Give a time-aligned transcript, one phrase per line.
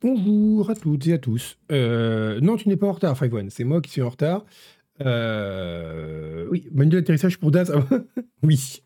[0.00, 1.58] Bonjour à toutes et à tous.
[1.72, 3.50] Euh, non, tu n'es pas en retard, Five One.
[3.50, 4.46] C'est moi qui suis en retard.
[5.00, 7.74] Euh, oui, manuel d'atterrissage pour Daz.
[8.44, 8.84] oui.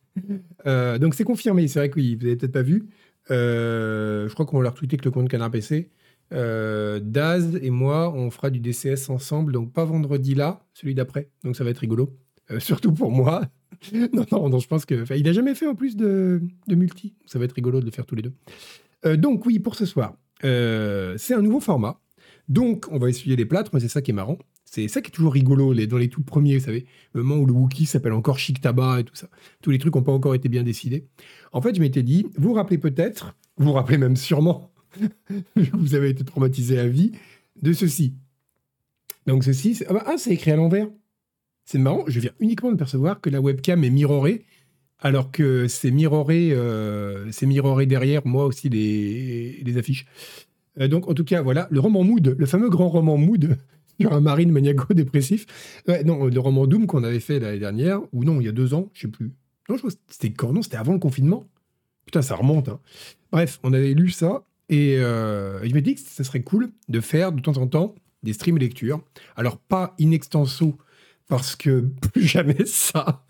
[0.66, 1.68] Euh, donc c'est confirmé.
[1.68, 2.88] C'est vrai que oui, vous n'avez peut-être pas vu.
[3.28, 5.90] je crois qu'on va leur tweeter que le compte Canard PC.
[6.30, 9.52] Daz et moi, on fera du DCS ensemble.
[9.52, 11.28] Donc pas vendredi là, celui d'après.
[11.44, 12.16] Donc ça va être rigolo.
[12.58, 13.42] surtout pour moi.
[14.14, 15.04] non, non, non, je pense que.
[15.14, 16.40] Il n'a jamais fait en plus de
[16.70, 17.16] multi.
[17.26, 19.16] Ça va être rigolo de le faire tous les deux.
[19.18, 20.14] donc oui, pour ce soir.
[20.44, 22.00] Euh, c'est un nouveau format.
[22.48, 24.38] Donc, on va essuyer les plâtres, mais c'est ça qui est marrant.
[24.64, 27.46] C'est ça qui est toujours rigolo dans les tout premiers, vous savez, le moment où
[27.46, 29.28] le Wookie s'appelle encore Chic Tabac et tout ça.
[29.60, 31.06] Tous les trucs n'ont pas encore été bien décidés.
[31.52, 34.72] En fait, je m'étais dit, vous vous rappelez peut-être, vous vous rappelez même sûrement,
[35.74, 37.12] vous avez été traumatisé à vie,
[37.60, 38.14] de ceci.
[39.26, 40.88] Donc ceci, ah, bah, ah, c'est écrit à l'envers.
[41.64, 44.46] C'est marrant, je viens uniquement de percevoir que la webcam est mirrorée
[44.98, 47.46] alors que c'est mirroré, euh, c'est
[47.86, 50.06] derrière moi aussi les, affiches.
[50.80, 53.58] Euh, donc en tout cas, voilà, le roman Mood, le fameux grand roman Mood
[54.00, 55.46] sur un marine maniaco-dépressif.
[56.04, 58.74] non, le roman Doom qu'on avait fait l'année dernière, ou non, il y a deux
[58.74, 59.32] ans, je sais plus.
[59.68, 61.46] Non, je crois que c'était c'était avant le confinement.
[62.06, 62.68] Putain, ça remonte.
[62.68, 62.80] Hein.
[63.30, 67.00] Bref, on avait lu ça et euh, je me dis que ce serait cool de
[67.00, 69.00] faire de temps en temps des streams lecture.
[69.36, 70.76] Alors pas in extenso
[71.32, 71.80] parce que
[72.12, 73.24] plus jamais ça,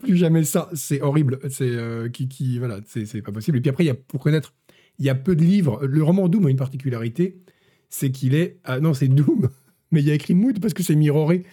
[0.00, 3.58] plus jamais ça, c'est horrible, c'est euh, qui, qui, voilà, c'est pas possible.
[3.58, 4.52] Et puis après, y a pour connaître,
[4.98, 5.78] il y a peu de livres.
[5.86, 7.40] Le roman Doom a une particularité,
[7.88, 9.48] c'est qu'il est, ah non, c'est Doom,
[9.92, 11.44] mais il y a écrit Mood parce que c'est mirroré.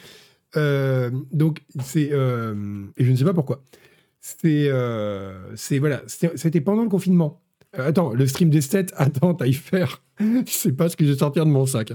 [0.55, 3.63] Euh, donc c'est euh, et je ne sais pas pourquoi.
[4.19, 4.71] C'est
[5.55, 7.43] c'est voilà, c'était pendant le confinement.
[7.73, 10.01] attends, le stream des stats, attends, t'as y faire.
[10.19, 11.93] je sais pas ce que je vais sortir de mon sac.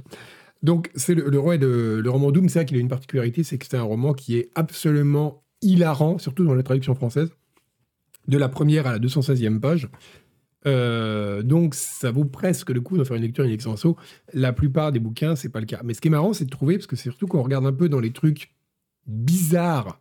[0.62, 1.38] Donc, c'est le,
[2.10, 4.50] roman Doom, c'est vrai qu'il a une particularité, c'est que c'est un roman qui est
[4.54, 7.30] absolument hilarant, surtout dans la traduction française,
[8.28, 9.88] de la première à la 216e page.
[10.66, 13.96] Euh, donc, ça vaut presque le coup d'en faire une lecture in extenso.
[14.32, 15.80] La plupart des bouquins, c'est pas le cas.
[15.82, 17.72] Mais ce qui est marrant, c'est de trouver, parce que c'est surtout qu'on regarde un
[17.72, 18.54] peu dans les trucs
[19.06, 20.00] bizarres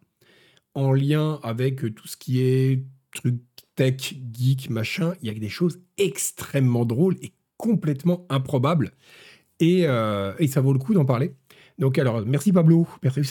[0.76, 3.42] en lien avec tout ce qui est truc
[3.76, 8.92] tech, geek, machin, il y a des choses extrêmement drôles et complètement improbables.
[9.62, 11.34] Euh, et, ça vaut le coup d'en parler.
[11.78, 12.88] Donc, alors, merci Pablo.
[13.04, 13.22] Merci,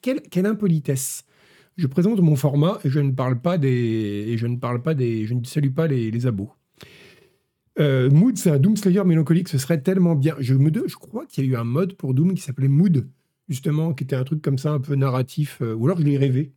[0.00, 1.24] quelle, impolitesse.
[1.76, 3.68] Je présente mon format et je ne parle pas des,
[4.28, 6.52] et je ne parle pas des, je ne salue pas les, les abos.
[7.78, 9.48] Euh, Mood, c'est un Doom Slayer mélancolique.
[9.48, 10.34] Ce serait tellement bien.
[10.38, 13.08] Je me, je crois qu'il y a eu un mode pour Doom qui s'appelait Mood,
[13.48, 15.58] justement, qui était un truc comme ça, un peu narratif.
[15.62, 16.52] Euh, ou alors je l'ai rêvé.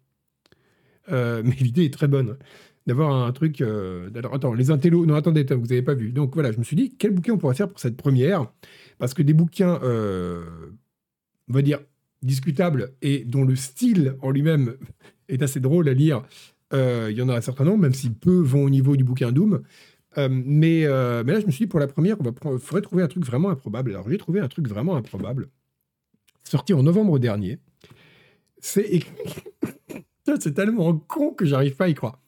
[1.10, 2.38] mais l'idée est très bonne
[2.86, 3.62] d'avoir un truc.
[3.62, 5.06] alors, attends, les intellos.
[5.06, 6.12] Non, attendez, vous n'avez pas vu.
[6.12, 8.52] Donc voilà, je me suis dit, quel bouquin on pourrait faire pour cette première?
[9.00, 10.44] Parce que des bouquins, euh,
[11.50, 11.80] on va dire,
[12.22, 14.76] discutables et dont le style en lui-même
[15.30, 16.24] est assez drôle à lire,
[16.74, 19.04] euh, il y en a un certain nombre, même si peu vont au niveau du
[19.04, 19.64] bouquin Doom.
[20.18, 23.26] Euh, mais, là, je me suis dit, pour la première, il faudrait trouver un truc
[23.26, 23.92] vraiment improbable.
[23.92, 25.50] Alors, j'ai trouvé un truc vraiment improbable,
[26.44, 27.60] sorti en novembre dernier.
[28.60, 29.02] C'est
[30.40, 32.20] c'est tellement con que j'arrive pas à y croire.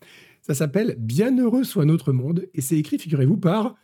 [0.42, 3.76] Ça s'appelle Bienheureux soit notre monde et c'est écrit, figurez-vous, par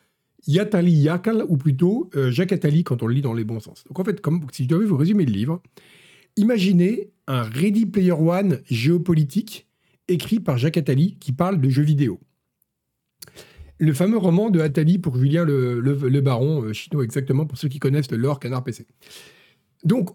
[0.48, 3.84] Yatali Yakal, ou plutôt euh, Jacques Attali quand on le lit dans les bons sens.
[3.88, 4.22] Donc en fait,
[4.52, 5.62] si je devais vous résumer le livre,
[6.36, 9.68] imaginez un Ready Player One géopolitique
[10.08, 12.20] écrit par Jacques Attali qui parle de jeux vidéo.
[13.78, 17.80] Le fameux roman de Attali pour Julien le, Baron, euh, chinois exactement, pour ceux qui
[17.80, 18.86] connaissent le Canard PC.
[19.84, 20.12] Donc,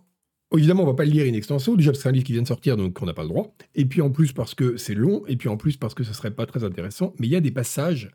[0.56, 2.32] évidemment, on va pas le lire in extenso, déjà parce que c'est un livre qui
[2.32, 4.76] vient de sortir, donc on n'a pas le droit, et puis en plus parce que
[4.76, 7.30] c'est long, et puis en plus parce que ce serait pas très intéressant, mais il
[7.30, 8.12] y a des passages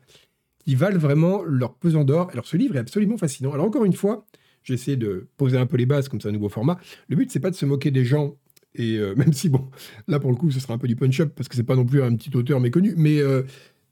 [0.64, 2.30] qui valent vraiment leur pesant d'or.
[2.32, 3.52] Alors ce livre est absolument fascinant.
[3.52, 4.26] Alors encore une fois,
[4.62, 6.78] j'essaie de poser un peu les bases comme c'est un nouveau format.
[7.08, 8.36] Le but c'est pas de se moquer des gens
[8.74, 9.68] et euh, même si bon,
[10.08, 11.84] là pour le coup ce sera un peu du punch-up parce que c'est pas non
[11.84, 13.42] plus un petit auteur méconnu, mais euh,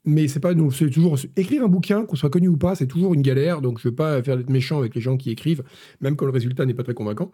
[0.05, 3.13] mais c'est pas c'est toujours écrire un bouquin qu'on soit connu ou pas, c'est toujours
[3.15, 3.61] une galère.
[3.61, 5.63] Donc je veux pas faire d'être méchant avec les gens qui écrivent,
[6.01, 7.31] même quand le résultat n'est pas très convaincant.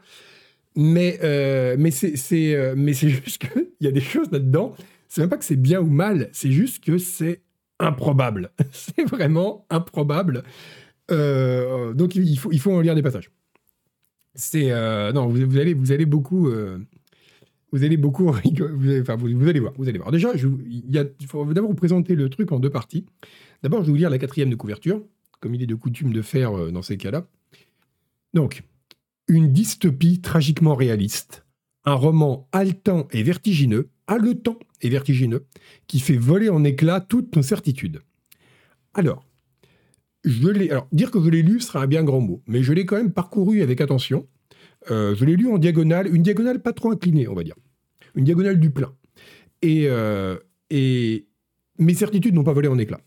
[0.75, 4.75] Mais euh, mais c'est mais c'est juste qu'il y a des choses là-dedans.
[5.09, 7.41] C'est même pas que c'est bien ou mal, c'est juste que c'est
[7.79, 8.51] improbable.
[8.73, 10.43] c'est vraiment improbable.
[11.11, 13.31] Euh, donc il faut, il faut en lire des passages.
[14.35, 16.79] C'est euh, non, vous, allez, vous allez beaucoup, euh,
[17.73, 20.11] vous allez beaucoup, vous, enfin, vous, allez voir, vous allez voir.
[20.11, 23.07] Déjà, il, faut d'abord vous présenter le truc en deux parties.
[23.63, 25.03] D'abord, je vais vous lire la quatrième de couverture,
[25.41, 27.27] comme il est de coutume de faire dans ces cas-là.
[28.35, 28.63] Donc,
[29.29, 31.46] une dystopie tragiquement réaliste,
[31.87, 35.47] un roman haletant et vertigineux, haletant et vertigineux,
[35.87, 38.03] qui fait voler en éclats toutes nos certitudes.
[38.93, 39.25] Alors,
[40.93, 43.13] dire que je l'ai lu sera un bien grand mot, mais je l'ai quand même
[43.13, 44.27] parcouru avec attention.
[44.91, 47.55] Euh, je l'ai lu en diagonale, une diagonale pas trop inclinée, on va dire,
[48.15, 48.93] une diagonale du plein.
[49.63, 50.37] Et, euh,
[50.71, 53.01] mes certitudes n'ont pas volé en éclats.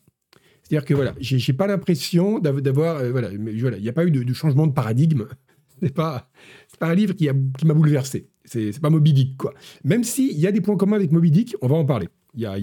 [0.64, 4.34] C'est-à-dire que voilà, j'ai pas l'impression d'avoir, euh, voilà, il n'y a pas eu de,
[4.34, 5.26] changement de paradigme.
[5.82, 6.30] C'est pas,
[6.78, 8.28] pas un livre qui m'a bouleversé.
[8.50, 9.54] C'est pas Moby Dick, quoi.
[9.84, 12.10] Même s'il y a des points communs avec Moby Dick, on va en parler.
[12.36, 12.54] Il y a,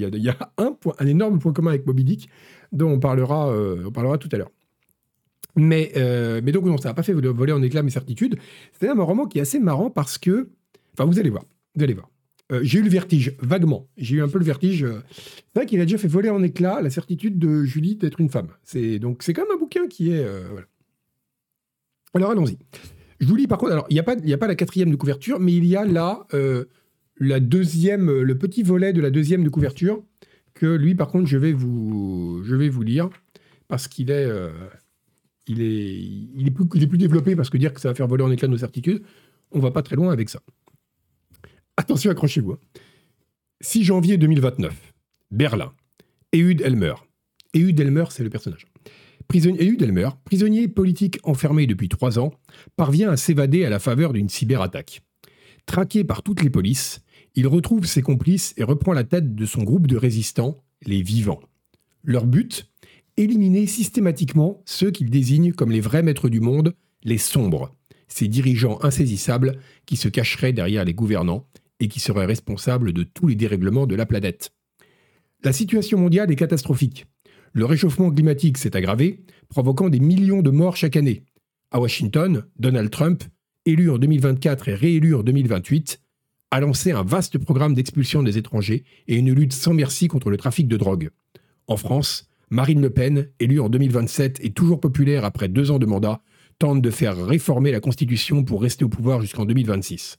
[0.59, 2.29] un, énorme point commun avec Moby Dick
[2.73, 4.51] dont on parlera, euh, tout à l'heure.
[5.55, 8.37] Mais, euh, donc, non, ça n'a pas fait voler en éclats mes certitudes.
[8.79, 10.51] C'est un roman qui est assez marrant parce que.
[10.93, 11.45] Enfin, vous allez voir.
[11.75, 12.11] Vous allez voir.
[12.53, 13.89] Euh, j'ai eu le vertige, vaguement.
[13.97, 14.87] J'ai eu un peu le vertige.
[15.17, 18.29] C'est vrai qu'il a déjà fait voler en éclats la certitude de Julie d'être une
[18.29, 18.49] femme.
[19.01, 20.25] Donc c'est quand même un bouquin qui est.
[22.15, 22.59] Alors allons-y.
[23.21, 23.73] Je vous lis par contre.
[23.73, 26.27] Alors il n'y a pas la quatrième de couverture, mais il y a là
[27.41, 30.03] deuxième, le petit volet de la deuxième de couverture
[30.55, 33.11] que lui par contre je vais vous lire
[33.69, 34.29] parce qu'il est
[35.49, 38.59] il est plus développé parce que dire que ça va faire voler en éclats nos
[38.59, 39.03] certitudes,
[39.53, 40.41] on va pas très loin avec ça.
[41.77, 42.57] Attention, accrochez-vous.
[43.61, 43.83] 6 hein.
[43.83, 44.93] janvier 2029,
[45.31, 45.73] Berlin.
[46.33, 46.95] Ehud Elmer.
[47.55, 48.67] Ehud Elmer, c'est le personnage.
[49.29, 49.77] Prisonnier,
[50.25, 52.33] prisonnier politique enfermé depuis trois ans,
[52.77, 55.03] parvient à s'évader à la faveur d'une cyberattaque.
[55.67, 57.01] Traqué par toutes les polices,
[57.35, 61.41] il retrouve ses complices et reprend la tête de son groupe de résistants, les Vivants.
[62.05, 62.71] Leur but
[63.19, 67.75] Éliminer systématiquement ceux qu'il désigne comme les vrais maîtres du monde, les sombres,
[68.09, 71.47] ces dirigeants insaisissables qui se cacheraient derrière les gouvernants
[71.81, 74.53] et qui serait responsable de tous les dérèglements de la planète.
[75.43, 77.07] La situation mondiale est catastrophique.
[77.57, 81.23] Le réchauffement climatique s'est aggravé, provoquant des millions de morts chaque année.
[81.71, 83.25] À Washington, Donald Trump,
[83.65, 86.03] élu en 2024 et réélu en 2028,
[86.51, 90.37] a lancé un vaste programme d'expulsion des étrangers et une lutte sans merci contre le
[90.37, 91.09] trafic de drogue.
[91.67, 95.87] En France, Marine Le Pen, élue en 2027 et toujours populaire après deux ans de
[95.87, 96.21] mandat,
[96.59, 100.19] tente de faire réformer la Constitution pour rester au pouvoir jusqu'en 2026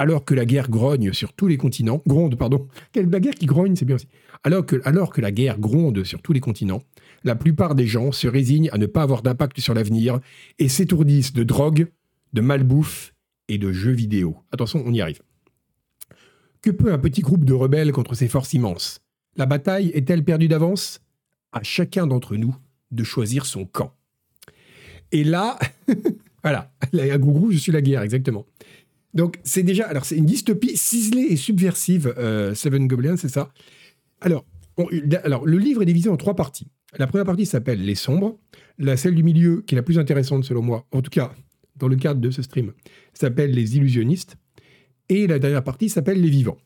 [0.00, 3.84] alors que la guerre grogne sur tous les continents, gronde, pardon, la qui grogne, c'est
[3.84, 4.08] bien aussi.
[4.44, 6.82] Alors que, la guerre gronde sur tous les continents,
[7.22, 10.18] la plupart des gens se résignent à ne pas avoir d'impact sur l'avenir
[10.58, 11.88] et s'étourdissent de drogue,
[12.32, 13.12] de malbouffe
[13.48, 14.38] et de jeux vidéo.
[14.52, 15.20] Attention, on y arrive.
[16.62, 19.02] Que peut un petit groupe de rebelles contre ces forces immenses?
[19.36, 21.02] La bataille est-elle perdue d'avance?
[21.52, 22.56] À chacun d'entre nous
[22.90, 23.92] de choisir son camp.
[25.12, 25.58] Et là,
[26.42, 28.46] voilà, à Gougrou, je suis la guerre, exactement.
[29.14, 29.86] Donc, c'est déjà.
[29.86, 33.52] Alors, c'est une dystopie ciselée et subversive, euh, Seven Goblins, c'est ça?
[34.20, 34.44] Alors,
[35.24, 36.68] alors, le livre est divisé en trois parties.
[36.98, 38.38] La première partie s'appelle Les Sombres.
[38.78, 41.32] La celle du milieu, qui est la plus intéressante selon moi, en tout cas
[41.76, 42.72] dans le cadre de ce stream,
[43.14, 44.36] s'appelle Les Illusionnistes.
[45.08, 46.58] Et la dernière partie s'appelle Les Vivants.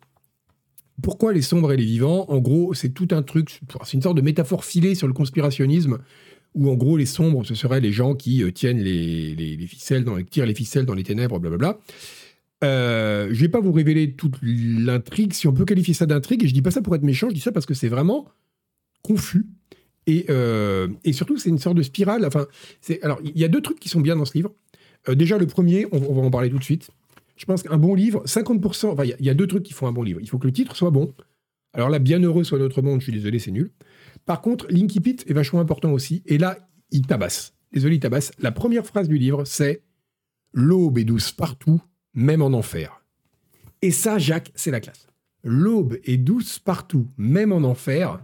[1.02, 2.25] Pourquoi les sombres et les vivants?
[2.29, 5.99] En gros, c'est tout un truc, c'est une sorte de métaphore filée sur le conspirationnisme,
[6.55, 10.05] où en gros les sombres, ce seraient les gens qui euh, tiennent les, les, ficelles,
[10.31, 11.79] tirent les ficelles dans les ténèbres, blablabla.
[12.64, 16.44] Euh, je ne vais pas vous révéler toute l'intrigue, si on peut qualifier ça d'intrigue,
[16.44, 18.26] et je dis pas ça pour être méchant, je dis ça parce que c'est vraiment
[19.02, 19.46] confus.
[20.06, 22.28] Et, euh, surtout, c'est une sorte de spirale.
[23.02, 24.55] Alors, il y a deux trucs qui sont bien dans ce livre.
[25.08, 26.88] Euh, déjà, le premier, on, va en parler tout de suite.
[27.37, 29.93] Je pense qu'un bon livre, 50%, enfin, il y, a deux trucs qui font un
[29.93, 30.20] bon livre.
[30.22, 31.12] Il faut que le titre soit bon.
[31.72, 33.72] Alors là, Bienheureux soit notre monde, je suis désolé, c'est nul.
[34.25, 36.22] Par contre, Linkipit est vachement important aussi.
[36.26, 37.55] Et là, il tabasse.
[37.72, 38.31] Désolé, il tabasse.
[38.38, 39.82] La première phrase du livre, c'est
[40.52, 41.82] L'aube est douce partout,
[42.14, 43.02] même en enfer.
[43.82, 45.08] Et ça, Jacques, c'est la classe.
[45.43, 48.19] L'aube est douce partout, même en enfer.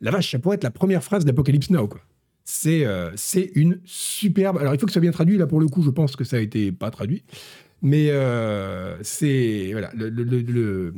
[0.00, 1.88] La vache, ça pourrait être la première phrase d'Apocalypse Now.
[2.44, 3.10] C'est euh,
[3.54, 4.58] une superbe.
[4.58, 5.38] Alors, il faut que ça soit bien traduit.
[5.38, 7.24] Là, pour le coup, je pense que ça a été pas traduit.
[7.82, 9.70] Mais euh, c'est.
[9.72, 9.90] Voilà.
[9.94, 10.94] Le, le,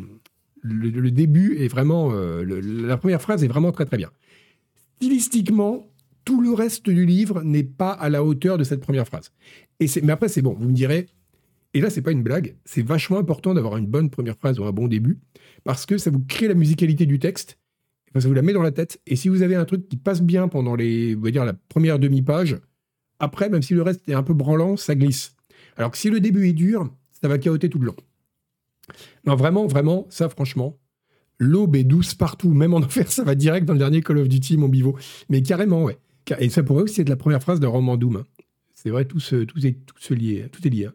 [0.62, 2.10] le, début est vraiment.
[2.12, 4.10] Euh, la première phrase est vraiment très, très bien.
[4.96, 5.88] Stylistiquement,
[6.24, 9.30] tout le reste du livre n'est pas à la hauteur de cette première phrase.
[9.80, 10.54] Et mais après, c'est bon.
[10.58, 11.06] Vous me direz,
[11.74, 14.64] et là, c'est pas une blague, c'est vachement important d'avoir une bonne première phrase ou
[14.64, 15.18] un bon début,
[15.64, 17.58] parce que ça vous crée la musicalité du texte,
[18.16, 19.00] ça vous la met dans la tête.
[19.06, 21.52] Et si vous avez un truc qui passe bien pendant les, on va dire, la
[21.52, 22.56] première demi-page,
[23.20, 25.34] après, même si le reste est un peu branlant, ça glisse.
[25.76, 27.96] Alors que si le début est dur, ça va cahoter tout le long.
[29.26, 30.78] Non, vraiment, vraiment, ça, franchement,
[31.38, 34.28] l'aube est douce partout, même en enfer, ça va direct dans le dernier Call of
[34.28, 34.96] Duty, mon bivot.
[35.28, 35.98] Mais carrément, ouais.
[36.38, 38.16] Et ça pourrait aussi être la première phrase d'un roman Doom.
[38.16, 38.24] Hein.
[38.74, 40.88] C'est vrai, tout, se, tout, est, tout, lié, tout est lié.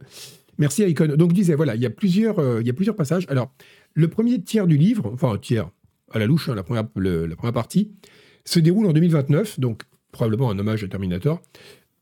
[0.58, 1.16] Merci Icon.
[1.16, 3.26] Donc je disais, voilà, il y, a plusieurs, euh, il y a plusieurs passages.
[3.30, 3.54] Alors,
[3.94, 5.70] le premier tiers du livre, enfin tiers,
[6.12, 7.92] à la louche, hein, la, première, la première partie,
[8.46, 11.42] se déroule en 2029, donc probablement un hommage à Terminator,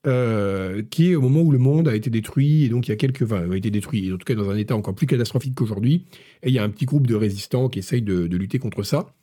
[0.08, 2.94] euh, qui est au moment où le monde a été détruit, et donc il y
[2.94, 3.22] a quelques...
[3.22, 6.06] Enfin, a été détruit, en tout cas dans un état encore plus catastrophique qu'aujourd'hui,
[6.44, 9.14] et il y a un petit groupe de résistants qui essayent de, lutter contre ça.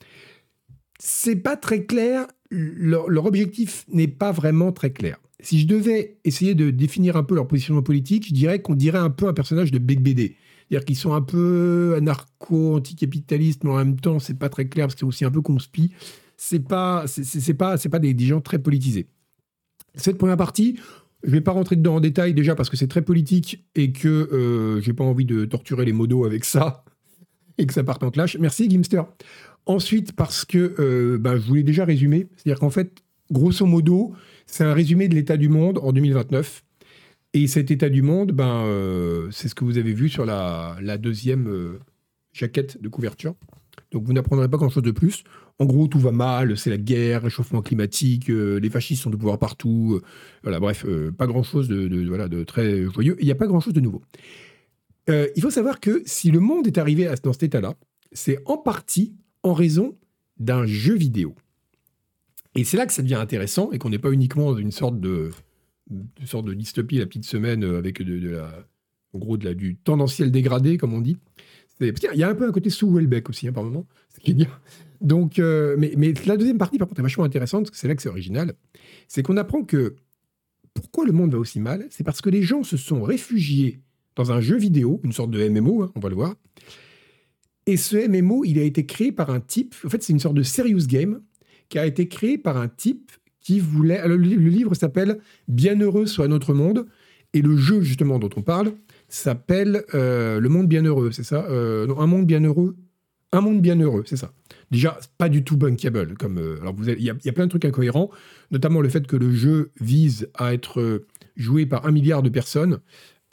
[0.99, 6.55] C'est pas très clair, leur objectif n'est pas vraiment très clair si je devais essayer
[6.55, 9.71] de définir un peu leur positionnement politique, je dirais qu'on dirait un peu un personnage
[9.71, 10.05] de Big.
[10.05, 14.85] C'est-à-dire qu'ils sont un peu anarcho, anticapitalistes, mais en même temps, c'est pas très clair
[14.85, 15.91] parce que c'est aussi un peu conspi.
[16.37, 19.07] c'est pas, c'est pas, c'est pas des, gens très politisés.
[19.95, 20.77] Cette première partie,
[21.23, 24.07] je vais pas rentrer dedans en détail déjà parce que c'est très politique et que
[24.07, 26.83] euh, j'ai pas envie de torturer les modos avec ça
[27.57, 28.37] et que ça parte en clash.
[28.39, 29.05] Merci Gimster.
[29.65, 34.13] Ensuite, parce que euh, ben, je voulais déjà résumer, c'est-à-dire qu'en fait, grosso modo,
[34.51, 36.63] c'est un résumé de l'état du monde en 2029.
[37.33, 40.75] Et cet état du monde, ben, euh, c'est ce que vous avez vu sur la,
[40.97, 41.79] deuxième euh,
[42.33, 43.35] jaquette de couverture.
[43.91, 45.23] Donc vous n'apprendrez pas grand-chose de plus.
[45.59, 49.15] En gros, tout va mal, c'est la guerre, réchauffement climatique, euh, les fascistes sont de
[49.15, 50.01] pouvoir partout.
[50.41, 50.85] Voilà, bref,
[51.17, 53.17] pas grand-chose de, de, voilà, de très joyeux.
[53.19, 54.01] Il n'y a pas grand-chose de nouveau.
[55.07, 57.75] il faut savoir que si le monde est arrivé dans cet état-là,
[58.11, 59.13] c'est en partie
[59.43, 59.95] en raison
[60.39, 61.35] d'un jeu vidéo.
[62.59, 64.99] Et c'est là que ça devient intéressant et qu'on n'est pas uniquement dans une sorte
[64.99, 65.31] de,
[66.25, 68.37] sorte de dystopie la petite semaine avec de,
[69.13, 71.15] en gros de la, du tendanciel dégradé, comme on dit.
[71.79, 73.87] Il y a un peu un côté sous Welbeck aussi, hein, par moment.
[74.99, 77.87] Donc, euh, mais, mais, la deuxième partie, par contre, est vachement intéressante, parce que c'est
[77.87, 78.53] là que c'est original.
[79.07, 79.95] C'est qu'on apprend que
[80.73, 83.79] pourquoi le monde va aussi mal, c'est parce que les gens se sont réfugiés
[84.17, 86.35] dans un jeu vidéo, une sorte de MMO, hein, on va le voir.
[87.67, 90.35] Et ce MMO, il a été créé par un type, en fait, c'est une sorte
[90.35, 91.21] de serious game
[91.69, 94.07] qui a été créé par un type qui voulait.
[94.07, 96.85] le, livre s'appelle Bienheureux soit notre monde,
[97.33, 98.73] et le jeu, justement, dont on parle,
[99.07, 102.75] s'appelle euh, Le Monde Bienheureux, c'est ça euh, Non, Un Monde Bienheureux.
[103.31, 104.33] Un Monde Bienheureux, c'est ça.
[104.71, 106.15] Déjà, pas du tout bankable.
[106.17, 106.57] Comme, euh,
[106.97, 108.09] il y, a plein de trucs incohérents,
[108.49, 112.79] notamment le fait que le jeu vise à être joué par un milliard de personnes,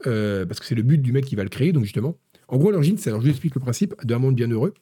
[0.04, 2.18] parce que c'est le but du mec qui va le créer, donc justement.
[2.48, 4.74] En gros, l'origine, c'est, alors je vous explique le principe d'un monde bienheureux.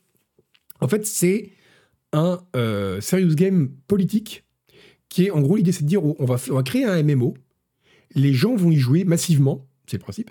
[0.80, 1.52] En fait, c'est
[2.14, 4.44] un serious game politique
[5.08, 7.34] qui est, en gros, l'idée, c'est de dire, on va, on va créer un MMO,
[8.14, 10.30] les gens vont y jouer massivement, c'est le principe,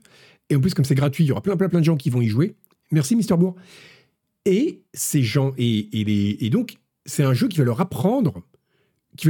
[0.50, 2.10] et en plus, comme c'est gratuit, il y aura plein, plein, plein de gens qui
[2.10, 2.56] vont y jouer.
[2.92, 3.56] Merci, Mister Bourg.
[4.46, 6.76] Et ces gens, et, les, et donc,
[7.06, 8.44] c'est un jeu qui va leur apprendre,
[9.18, 9.30] qui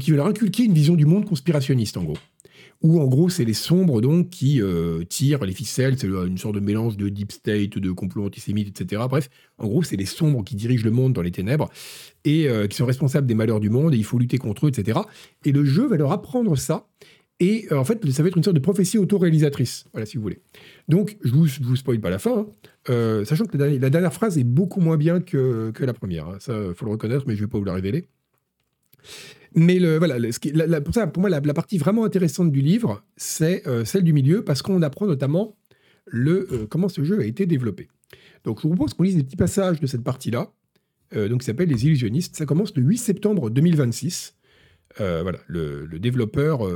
[0.00, 2.16] qui va leur inculquer une vision du monde conspirationniste, en gros.
[2.82, 5.98] Où, en gros, c'est les sombres, donc, qui euh, tirent les ficelles.
[5.98, 9.02] C'est une sorte de mélange de deep state, de complot antisémite, etc.
[9.08, 11.70] Bref, en gros, c'est les sombres qui dirigent le monde dans les ténèbres
[12.24, 14.68] et euh, qui sont responsables des malheurs du monde et il faut lutter contre eux,
[14.68, 15.00] etc.
[15.44, 16.86] Et le jeu va leur apprendre ça
[17.40, 20.22] et euh, en fait, ça va être une sorte de prophétie autoréalisatrice, voilà, si vous
[20.22, 20.40] voulez.
[20.88, 22.46] Donc, je vous, vous spoil pas la fin,
[22.88, 23.24] hein.
[23.24, 26.28] sachant que la dernière, phrase est beaucoup moins bien que, que la première.
[26.28, 26.36] Hein.
[26.38, 28.06] Ça, faut le reconnaître, mais je vais pas vous la révéler.
[29.54, 30.16] Mais voilà,
[30.80, 34.44] pour, ça, pour moi, la, partie vraiment intéressante du livre, c'est euh, celle du milieu,
[34.44, 35.56] parce qu'on apprend notamment
[36.06, 37.88] le, comment ce jeu a été développé.
[38.42, 40.52] Donc, je vous propose qu'on lise des petits passages de cette partie-là,
[41.12, 42.36] donc qui s'appelle Les Illusionnistes.
[42.36, 44.34] Ça commence le 8 septembre 2026.
[44.98, 46.68] voilà, le, développeur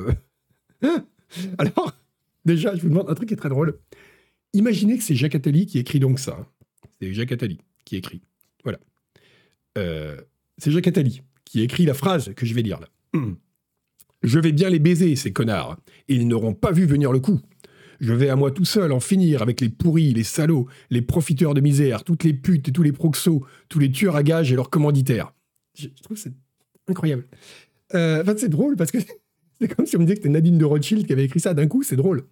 [1.59, 1.97] Alors,
[2.45, 3.79] déjà, je vous demande un truc qui est très drôle.
[4.53, 6.47] Imaginez que c'est Jacques Attali qui écrit donc ça.
[7.01, 8.23] C'est Jacques Attali qui écrit.
[8.65, 8.79] Voilà.
[9.77, 10.21] Euh,
[10.57, 12.89] c'est Jacques Attali qui écrit la phrase que je vais lire là.
[13.15, 13.35] Hmm.
[14.23, 15.79] Je vais bien les baiser, ces connards,
[16.09, 17.41] ils n'auront pas vu venir le coup.
[18.01, 21.55] Je vais à moi tout seul en finir avec les pourris, les salauds, les profiteurs
[21.55, 24.57] de misère, toutes les putes et tous les proxos, tous les tueurs à gages et
[24.57, 25.33] leurs commanditaires.
[25.75, 26.33] Je, trouve c'est
[26.89, 27.27] incroyable.
[27.95, 28.99] Euh, enfin, c'est drôle parce que
[29.61, 31.55] C'est comme si on me disait que c'était Nadine de Rothschild qui avait écrit ça
[31.55, 32.25] d'un coup, c'est drôle.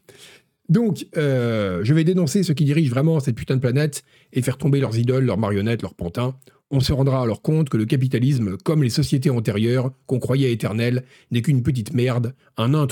[0.69, 4.59] Donc, euh, je vais dénoncer ceux qui dirigent vraiment cette putain de planète et faire
[4.59, 6.37] tomber leurs idoles, leurs marionnettes, leurs pantins.
[6.71, 11.05] On se rendra alors compte que le capitalisme, comme les sociétés antérieures, qu'on croyait éternelles,
[11.31, 12.89] n'est qu'une petite merde, un nain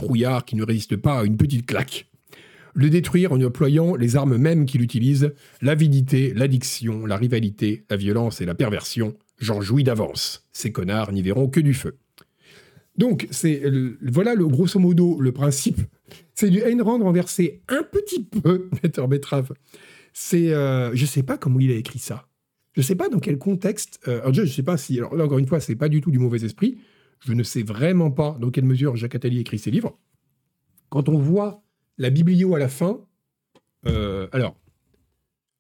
[0.47, 2.07] qui ne résiste pas à une petite claque.
[2.75, 8.41] Le détruire en employant les armes mêmes qu'il utilise, l'avidité, l'addiction, la rivalité, la violence
[8.41, 10.47] et la perversion, j'en jouis d'avance.
[10.53, 11.97] Ces connards n'y verront que du feu.
[12.97, 13.29] Donc,
[14.03, 15.81] voilà le grosso modo le principe.
[16.35, 19.53] C'est du Ayn Rand renversé un petit peu, Peter Betrave.
[20.13, 22.29] C'est, euh, je sais pas comment il a écrit ça.
[22.75, 24.01] Je sais pas dans quel contexte.
[24.09, 24.99] Euh, je sais pas si.
[24.99, 26.79] Alors encore une fois, c'est pas du tout du mauvais esprit.
[27.21, 29.99] Je ne sais vraiment pas dans quelle mesure Jacques Attali écrit ses livres.
[30.91, 31.63] Quand on voit
[31.97, 33.01] la biblio à la fin,
[33.87, 34.57] euh, alors,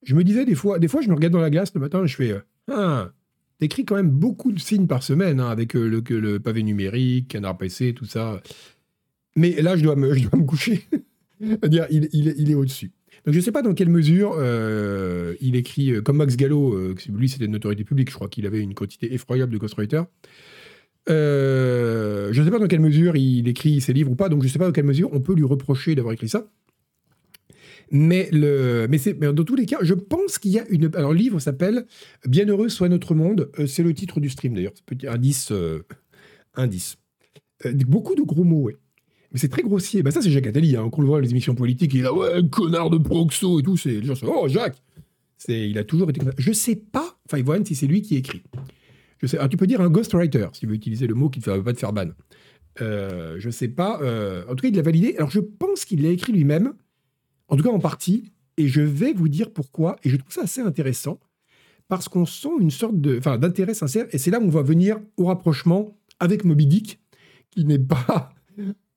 [0.03, 2.05] je me disais des fois, des fois, je me regarde dans la glace le matin
[2.05, 2.41] et je fais, euh,
[2.71, 3.13] ah,
[3.59, 7.95] T'écris quand même beaucoup de signes par semaine, hein, avec le, pavé numérique, canard PC,
[7.95, 8.43] tout ça.
[9.37, 10.13] Mais là, je dois me,
[10.45, 10.85] coucher.
[11.41, 12.91] il, est au-dessus.
[13.25, 16.95] Donc je ne sais pas dans quelle mesure euh, il écrit, euh, comme Max Gallo,
[17.09, 20.07] lui c'était une autorité publique, je crois qu'il avait une quantité effroyable de ghostwriters.
[21.09, 24.49] je ne sais pas dans quelle mesure il écrit ses livres ou pas, donc je
[24.49, 26.49] ne sais pas dans quelle mesure on peut lui reprocher d'avoir écrit ça.
[27.91, 30.91] Mais, dans tous les cas, je pense qu'il y a une.
[30.95, 31.87] Alors, le livre s'appelle
[32.27, 33.51] Bienheureux soit notre monde.
[33.59, 34.73] Euh, c'est le titre du stream d'ailleurs.
[34.87, 35.53] Petit indice.
[35.53, 35.85] Euh,
[36.55, 36.97] indice.
[37.67, 38.77] Euh, beaucoup de gros mots, ouais.
[39.35, 40.05] Mais c'est très grossier.
[40.05, 40.77] Bah, ça, c'est Jacques Attali.
[40.77, 40.89] Hein.
[40.91, 43.59] Quand on le voit dans les émissions politiques, il est là, ouais, connard de proxo
[43.59, 43.77] et tout.
[43.85, 44.81] Les gens sont, oh, Jacques
[45.37, 46.21] c'est, Il a toujours été.
[46.39, 48.43] Je sais pas, Five One, si c'est lui qui écrit.
[49.19, 51.45] Je sais, tu peux dire un ghostwriter, si tu veux utiliser le mot qui ne
[51.45, 52.11] va pas te faire ban.
[52.81, 54.01] Euh, je sais pas.
[54.03, 55.17] Euh, en tout cas, il l'a validé.
[55.17, 56.75] Alors, je pense qu'il l'a écrit lui-même,
[57.49, 59.97] en tout cas en partie, et je vais vous dire pourquoi.
[60.05, 61.19] Et je trouve ça assez intéressant,
[61.89, 65.01] parce qu'on sent une sorte de, d'intérêt sincère, et c'est là où on va venir
[65.17, 67.01] au rapprochement avec Moby Dick,
[67.51, 68.33] qui n'est pas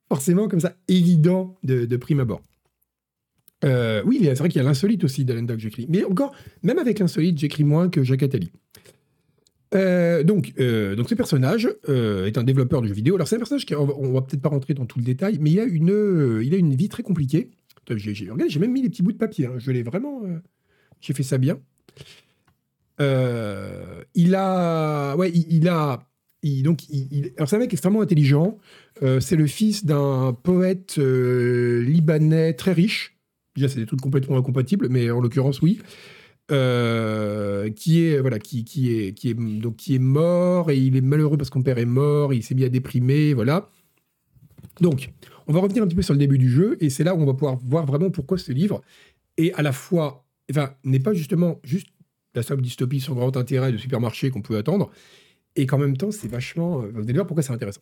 [0.10, 2.42] forcément comme ça évident de, prime abord.
[3.66, 5.88] Euh, oui, c'est vrai qu'il y a l'insolite aussi d'Alenda que j'écris.
[5.90, 6.34] Mais encore,
[6.64, 8.52] même avec l'insolite, j'écris moins que Jacques Attali.
[9.76, 13.16] Euh, donc, euh, donc, ce personnage est un développeur de jeux vidéo.
[13.16, 15.52] Alors, c'est un personnage qui, on va, peut-être pas rentrer dans tout le détail, mais
[15.52, 17.50] il a une, a une vie très compliquée.
[17.90, 19.48] J'ai, j'ai même mis des petits bouts de papier.
[19.48, 19.56] Hein.
[19.58, 20.22] Je l'ai vraiment,
[21.02, 21.60] j'ai fait ça bien.
[23.00, 26.07] il a, ouais, il, a,
[26.44, 26.82] donc,
[27.38, 28.58] alors c'est un mec extrêmement intelligent.
[29.20, 33.18] c'est le fils d'un poète libanais très riche.
[33.56, 35.80] Déjà, c'est des trucs complètement incompatibles, mais en l'occurrence, oui.
[36.50, 40.96] Euh, qui est voilà qui, qui est qui est donc qui est mort et il
[40.96, 43.70] est malheureux parce qu'on père est mort, il s'est mis à déprimer, voilà.
[44.80, 45.12] Donc,
[45.48, 47.20] on va revenir un petit peu sur le début du jeu et c'est là où
[47.20, 48.82] on va pouvoir voir vraiment pourquoi ce livre
[49.36, 51.90] est à la fois enfin n'est pas justement juste
[52.34, 54.90] la simple dystopie sans grand intérêt de supermarché qu'on peut attendre
[55.58, 57.82] et qu'en même temps c'est vachement vous allez voir pourquoi c'est intéressant?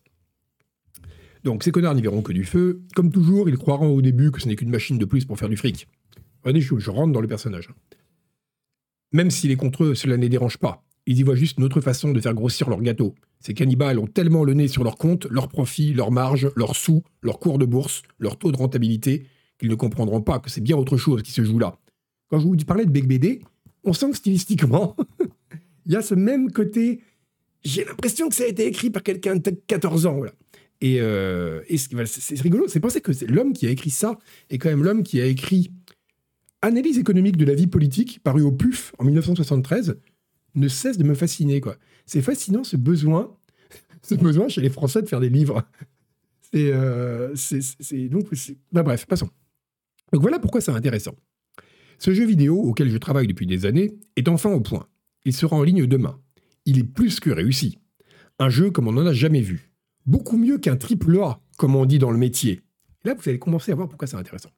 [1.45, 2.81] Donc ces connards n'y verront que du feu.
[2.95, 5.47] Comme toujours, ils croiront au début que ce n'est qu'une machine de plus pour faire
[5.47, 5.87] du fric.
[6.43, 7.69] Regardez, je, rentre dans le personnage.
[9.11, 10.83] Même s'il est contre eux, cela ne les dérange pas.
[11.05, 13.13] Ils y voient juste une autre façon de faire grossir leur gâteau.
[13.39, 17.03] Ces cannibales ont tellement le nez sur leur compte, leurs profits, leurs marges, leurs sous,
[17.21, 19.27] leurs cours de bourse, leur taux de rentabilité,
[19.59, 21.77] qu'ils ne comprendront pas que c'est bien autre chose qui se joue là.
[22.29, 23.43] Quand je vous parlais de Bec BD,
[23.83, 24.95] on sent que stylistiquement,
[25.85, 27.01] il y a ce même côté.
[27.65, 30.17] J'ai l'impression que ça a été écrit par quelqu'un de 14 ans.
[30.17, 30.33] Voilà.
[30.81, 34.19] Et, euh, c'est rigolo, c'est penser que l'homme qui a écrit ça
[34.49, 35.71] est quand même l'homme qui a écrit
[36.61, 39.99] Analyse économique de la vie politique, paru au PUF en 1973,
[40.55, 41.61] ne cesse de me fasciner.
[41.61, 41.77] quoi.
[42.07, 43.37] C'est fascinant ce besoin,
[44.01, 45.61] ce besoin chez les Français de faire des livres.
[46.41, 47.35] C'est, euh,
[48.09, 48.29] donc,
[48.71, 49.29] bah, bref, passons.
[50.11, 51.15] Donc voilà pourquoi c'est intéressant.
[51.99, 54.87] Ce jeu vidéo auquel je travaille depuis des années est enfin au point.
[55.23, 56.19] Il sera en ligne demain.
[56.65, 57.79] Il est plus que réussi.
[58.39, 59.71] Un jeu comme on n'en a jamais vu.
[60.05, 62.61] Beaucoup mieux qu'un triple A, comme on dit dans le métier.
[63.03, 64.51] là, vous allez commencer à voir pourquoi c'est intéressant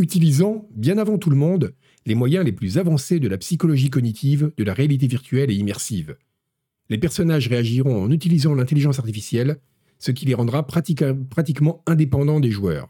[0.00, 1.74] utilisant, bien avant tout le monde,
[2.06, 6.16] les moyens les plus avancés de la psychologie cognitive, de la réalité virtuelle et immersive.
[6.88, 9.58] Les personnages réagiront en utilisant l'intelligence artificielle,
[9.98, 12.88] ce qui les rendra pratiquement indépendants des joueurs.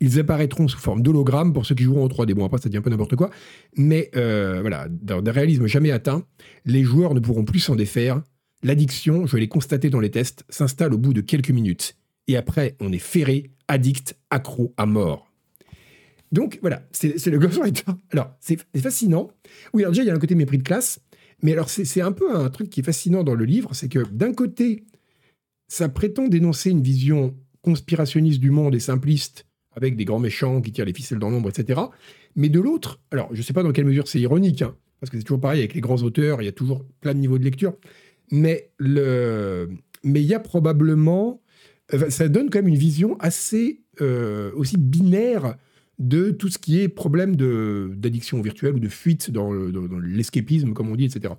[0.00, 2.32] Ils apparaîtront sous forme d'hologrammes pour ceux qui joueront en 3D.
[2.32, 3.30] Bon, après, ça devient un peu n'importe quoi.
[3.76, 6.24] Mais euh, voilà, dans des réalismes jamais atteints,
[6.64, 8.22] les joueurs ne pourront plus s'en défaire.
[8.62, 11.96] L'addiction, je l'ai constaté dans les tests, s'installe au bout de quelques minutes.
[12.28, 15.30] Et après, on est ferré, addict, accro à mort.
[16.32, 17.92] Donc voilà, c'est le ghostwriter.
[18.10, 19.30] Alors, c'est fascinant.
[19.74, 21.00] Oui, alors déjà, il y a un côté mépris de classe,
[21.42, 24.00] mais alors c'est un peu un truc qui est fascinant dans le livre, c'est que
[24.10, 24.84] d'un côté,
[25.68, 30.72] ça prétend dénoncer une vision conspirationniste du monde et simpliste, avec des grands méchants qui
[30.72, 31.80] tirent les ficelles dans l'ombre, etc.
[32.36, 35.10] Mais de l'autre, alors je ne sais pas dans quelle mesure c'est ironique, hein, parce
[35.10, 37.38] que c'est toujours pareil avec les grands auteurs, il y a toujours plein de niveaux
[37.38, 37.74] de lecture,
[38.30, 41.40] mais il y a probablement,
[42.08, 45.56] ça donne quand même une vision assez euh, aussi binaire
[45.98, 50.96] de tout ce qui est problème d'addiction virtuelle ou de fuite dans l'escapisme, comme on
[50.96, 51.34] dit, etc.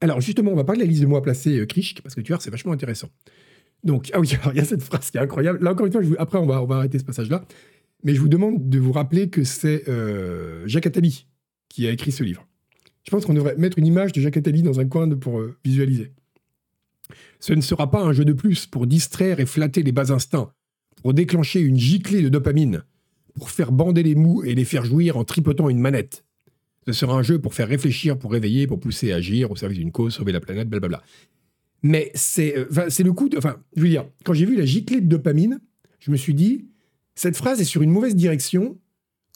[0.00, 1.66] Alors justement, on va parler de la liste de mots à placer euh,
[2.02, 3.08] parce que tu vois, c'est vachement intéressant.
[3.84, 5.62] Donc, ah oui, il y a cette phrase qui est incroyable.
[5.62, 7.44] Là, encore une fois, après, on va, on va arrêter ce passage-là.
[8.02, 11.26] Mais je vous demande de vous rappeler que c'est euh, Jacques Attali
[11.68, 12.46] qui a écrit ce livre.
[13.04, 15.56] Je pense qu'on devrait mettre une image de Jacques Attali dans un coin pour euh,
[15.64, 16.12] visualiser.
[17.40, 20.52] Ce ne sera pas un jeu de plus pour distraire et flatter les bas instincts,
[21.02, 22.84] pour déclencher une giclée de dopamine,
[23.34, 26.24] pour faire bander les mous et les faire jouir en tripotant une manette.
[26.86, 29.78] Ce sera un jeu pour faire réfléchir, pour réveiller, pour pousser à agir au service
[29.78, 31.02] d'une cause, sauver la planète, blablabla.
[31.84, 33.36] Mais c'est euh, c'est le coup de.
[33.36, 35.60] Enfin, je veux dire, quand j'ai vu la giclée de dopamine,
[36.00, 36.64] je me suis dit,
[37.14, 38.80] cette phrase est sur une mauvaise direction,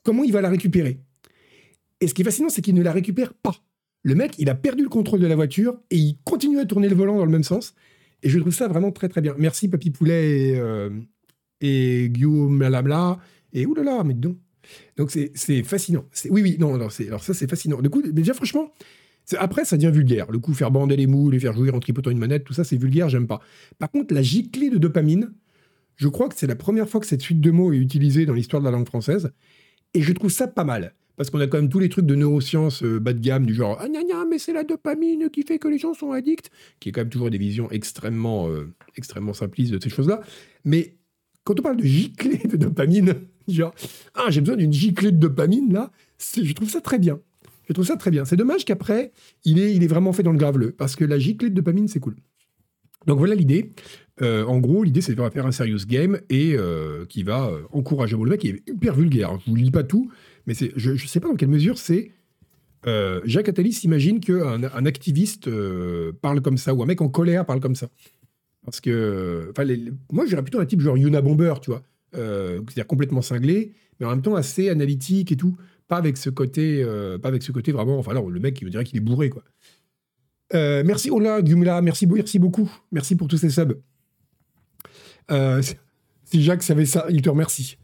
[0.03, 0.99] comment il va la récupérer?
[2.01, 3.55] Et ce qui est fascinant, c'est qu'il ne la récupère pas.
[4.03, 6.89] Le mec, il a perdu le contrôle de la voiture et il continue à tourner
[6.89, 7.75] le volant dans le même sens.
[8.23, 9.35] Et je trouve ça vraiment très très bien.
[9.37, 10.89] Merci Papy Poulet et, euh,
[11.61, 13.19] et Guillaume Lamla
[13.53, 14.39] et oulala, mais donc.
[14.97, 16.05] Donc c'est fascinant.
[16.31, 17.81] Oui, oui, non, alors, alors ça c'est fascinant.
[17.83, 18.73] Du coup, déjà franchement,
[19.37, 20.31] après ça devient vulgaire.
[20.31, 22.65] Le coup, faire bander les moules, les faire jouir en tripotant une manette, tout ça
[22.65, 23.41] c'est vulgaire, j'aime pas.
[23.79, 25.33] Par contre, la giclée de dopamine,
[25.97, 28.35] je crois que c'est la première fois que cette suite de mots est utilisée dans
[28.35, 29.33] l'histoire de la langue française.
[29.95, 30.95] Et je trouve ça pas mal.
[31.17, 33.53] Parce qu'on a quand même tous les trucs de neurosciences euh, bas de gamme, du
[33.53, 36.51] genre Ah, gna, gna, mais c'est la dopamine qui fait que les gens sont addicts,
[36.79, 40.21] qui est quand même toujours des visions extrêmement, euh, extrêmement simplistes de ces choses-là.
[40.65, 40.95] Mais
[41.43, 43.15] quand on parle de giclée de dopamine,
[43.49, 43.75] genre,
[44.15, 47.19] ah, j'ai besoin d'une giclée de dopamine, là, je trouve ça très bien.
[47.69, 48.25] Je trouve ça très bien.
[48.25, 49.13] C'est dommage qu'après,
[49.45, 52.17] il est, vraiment fait dans le graveleux, parce que la giclée de dopamine, c'est cool.
[53.07, 53.73] Donc voilà l'idée.
[54.23, 57.61] Euh, en gros, l'idée, c'est de faire un serious game et euh, qui va euh,
[57.71, 58.17] encourager.
[58.17, 59.39] Bon, le mec est hyper vulgaire.
[59.45, 60.11] Je ne vous lis pas tout,
[60.47, 62.11] mais je ne sais pas dans quelle mesure c'est.
[63.25, 65.51] Jacques Attali s'imagine qu'un un activiste
[66.23, 67.89] parle comme ça, ou un mec en colère parle comme ça.
[68.65, 69.53] Parce que.
[70.11, 71.83] moi, j'irais plutôt un type genre Yuna Bomber, tu vois.
[72.15, 75.57] C'est-à-dire complètement cinglé, mais en même temps assez analytique et tout.
[75.89, 76.85] Pas avec ce côté,
[77.21, 77.99] pas avec ce côté vraiment.
[77.99, 79.43] Enfin, alors, le mec, il dirait qu'il est bourré, quoi.
[80.53, 82.71] merci Ola, Gumla, merci, merci beaucoup.
[82.93, 83.75] Merci pour tous ces subs.
[85.31, 85.63] Euh,
[86.25, 87.79] si Jacques savait ça, il te remercie.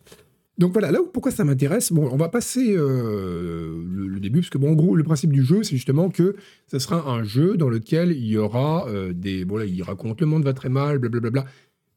[0.57, 4.51] Donc voilà, là où pourquoi ça m'intéresse, bon, on va passer euh, le, début, parce
[4.51, 6.37] que bon, en gros, le principe du jeu, c'est justement que
[6.69, 9.45] ce sera un jeu dans lequel il y aura euh, des.
[9.45, 11.45] Bon, là, il raconte le monde va très mal, blablabla.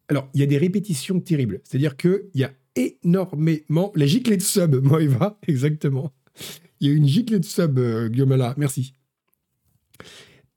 [0.10, 1.60] Alors, il y a des répétitions terribles.
[1.64, 3.92] C'est-à-dire qu'il y a énormément.
[3.96, 6.14] La giclée de sub, moi, il va, exactement.
[6.80, 8.94] Il y a une giclée de sub, Guillaume là, merci.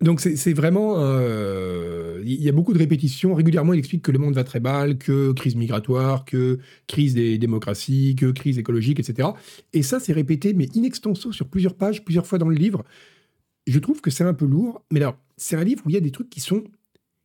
[0.00, 3.35] Donc c'est vraiment, euh, il y a beaucoup de répétitions.
[3.35, 7.37] Régulièrement, il explique que le monde va très mal, que crise migratoire, que crise des
[7.37, 9.28] démocraties, que crise écologique, etc.
[9.74, 12.83] Et ça, c'est répété, mais in extenso sur plusieurs pages, plusieurs fois dans le livre.
[13.66, 15.98] Je trouve que c'est un peu lourd, mais alors c'est un livre où il y
[15.98, 16.64] a des trucs qui sont,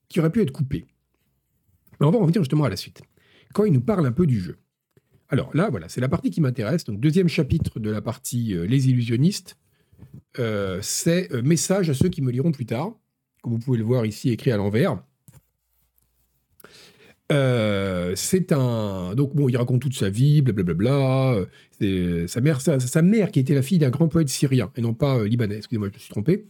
[0.09, 0.85] qui auraient pu être coupés.
[2.01, 3.01] Mais on va revenir justement à la suite.
[3.53, 4.57] Quand il nous parle un peu du jeu.
[5.29, 6.85] Alors là, voilà, c'est la partie qui m'intéresse.
[6.85, 9.57] Donc deuxième chapitre de la partie euh, les illusionnistes.
[10.39, 12.93] Euh, c'est euh, Message à ceux qui me liront plus tard,
[13.41, 15.01] comme vous pouvez le voir ici écrit à l'envers.
[18.15, 19.15] C'est un.
[19.15, 21.45] Donc, bon, il raconte toute sa vie, blablabla.
[22.27, 24.93] Sa mère, sa, sa, mère qui était la fille d'un grand poète syrien, et non
[24.93, 25.57] pas libanais.
[25.57, 26.45] Excusez-moi, je me suis trompé.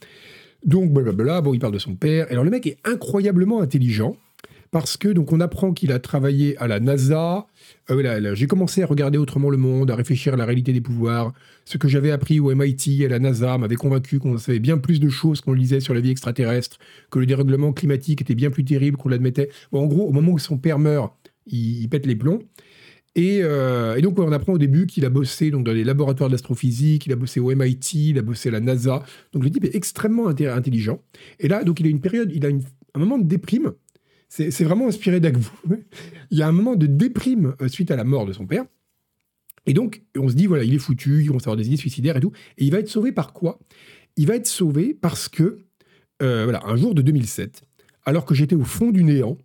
[0.65, 1.39] Donc, blablabla.
[1.39, 2.27] Bon, il parle de son père.
[2.29, 4.17] alors, le mec est incroyablement intelligent
[4.71, 7.47] parce que donc on apprend qu'il a travaillé à la NASA.
[7.89, 11.33] Euh, j'ai commencé à regarder autrement le monde, à réfléchir à la réalité des pouvoirs.
[11.65, 14.99] Ce que j'avais appris au MIT, à la NASA, m'avait convaincu qu'on savait bien plus
[14.99, 16.77] de choses qu'on lisait sur la vie extraterrestre,
[17.09, 19.49] que le dérèglement climatique était bien plus terrible qu'on l'admettait.
[19.71, 21.13] en gros, au moment où son père meurt,
[21.47, 22.39] il, pète les plombs.
[23.17, 27.05] Euh, et, donc, on apprend au début qu'il a bossé donc, dans les laboratoires d'astrophysique,
[27.05, 29.03] il a bossé au MIT, il a bossé à la NASA.
[29.33, 31.01] Donc, le type est extrêmement intelligent.
[31.39, 33.73] Et là, donc, il a une période, il a un moment de déprime
[34.29, 35.51] c'est vraiment inspiré d'Agvou.
[36.31, 38.65] Il y a un moment de déprime euh, suite à la mort de son père.
[39.65, 42.17] Et donc, on se dit, voilà, il est foutu, il va avoir des idées suicidaires
[42.17, 42.31] et tout.
[42.57, 43.59] Et il va être sauvé par quoi?
[44.15, 45.65] Il va être sauvé parce que,
[46.21, 47.63] euh, voilà, un jour de 2007,
[48.05, 49.37] alors que j'étais au fond du néant,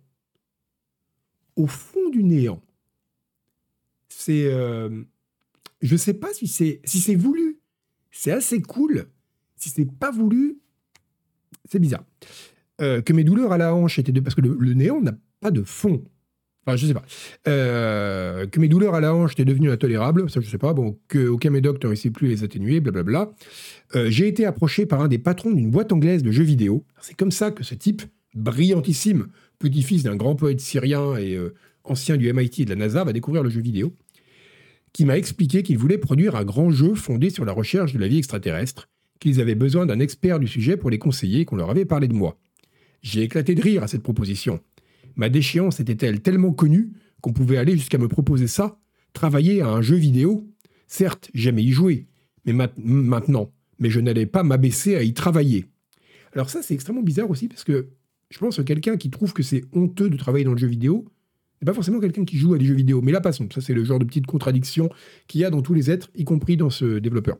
[1.55, 2.61] au fond du néant,
[4.09, 4.45] c'est.
[4.45, 5.03] Euh,
[5.81, 7.59] je sais pas si c'est si c'est voulu.
[8.11, 9.07] C'est assez cool.
[9.55, 10.59] Si c'est pas voulu,
[11.65, 12.03] c'est bizarre.
[12.81, 14.19] Euh, que mes douleurs à la hanche étaient de...
[14.19, 16.03] Parce que le, néant n'a pas de fond.
[16.65, 17.05] Enfin, je sais pas.
[17.47, 20.73] Euh, que mes douleurs à la hanche étaient devenues intolérables, ça je sais pas.
[20.73, 23.31] Bon, que aucun médoc ne réussit plus à les atténuer, blablabla.
[23.95, 26.85] Euh, j'ai été approché par un des patrons d'une boîte anglaise de jeux vidéo.
[27.01, 28.03] C'est comme ça que ce type,
[28.35, 29.27] brillantissime,
[29.59, 31.37] petit-fils d'un grand poète syrien et
[31.83, 33.93] ancien du MIT et de la NASA, va découvrir le jeu vidéo,
[34.93, 38.07] qui m'a expliqué qu'il voulait produire un grand jeu fondé sur la recherche de la
[38.07, 38.87] vie extraterrestre,
[39.19, 42.13] qu'ils avaient besoin d'un expert du sujet pour les conseiller, qu'on leur avait parlé de
[42.13, 42.37] moi.
[43.01, 44.61] J'ai éclaté de rire à cette proposition.
[45.15, 48.79] Ma déchéance était-elle tellement connue qu'on pouvait aller jusqu'à me proposer ça
[49.13, 50.47] Travailler à un jeu vidéo?
[50.87, 52.07] Certes, j'aimais y jouer,
[52.45, 55.65] mais maintenant, mais je n'allais pas m'abaisser à y travailler.
[56.33, 57.89] Alors ça, c'est extrêmement bizarre aussi, parce que
[58.29, 61.05] je pense que quelqu'un qui trouve que c'est honteux de travailler dans le jeu vidéo,
[61.61, 63.01] n'est pas forcément quelqu'un qui joue à des jeux vidéo.
[63.01, 63.47] Mais là, passons.
[63.53, 64.89] Ça, c'est le genre de petite contradiction
[65.27, 67.37] qu'il y a dans tous les êtres, y compris dans ce développeur.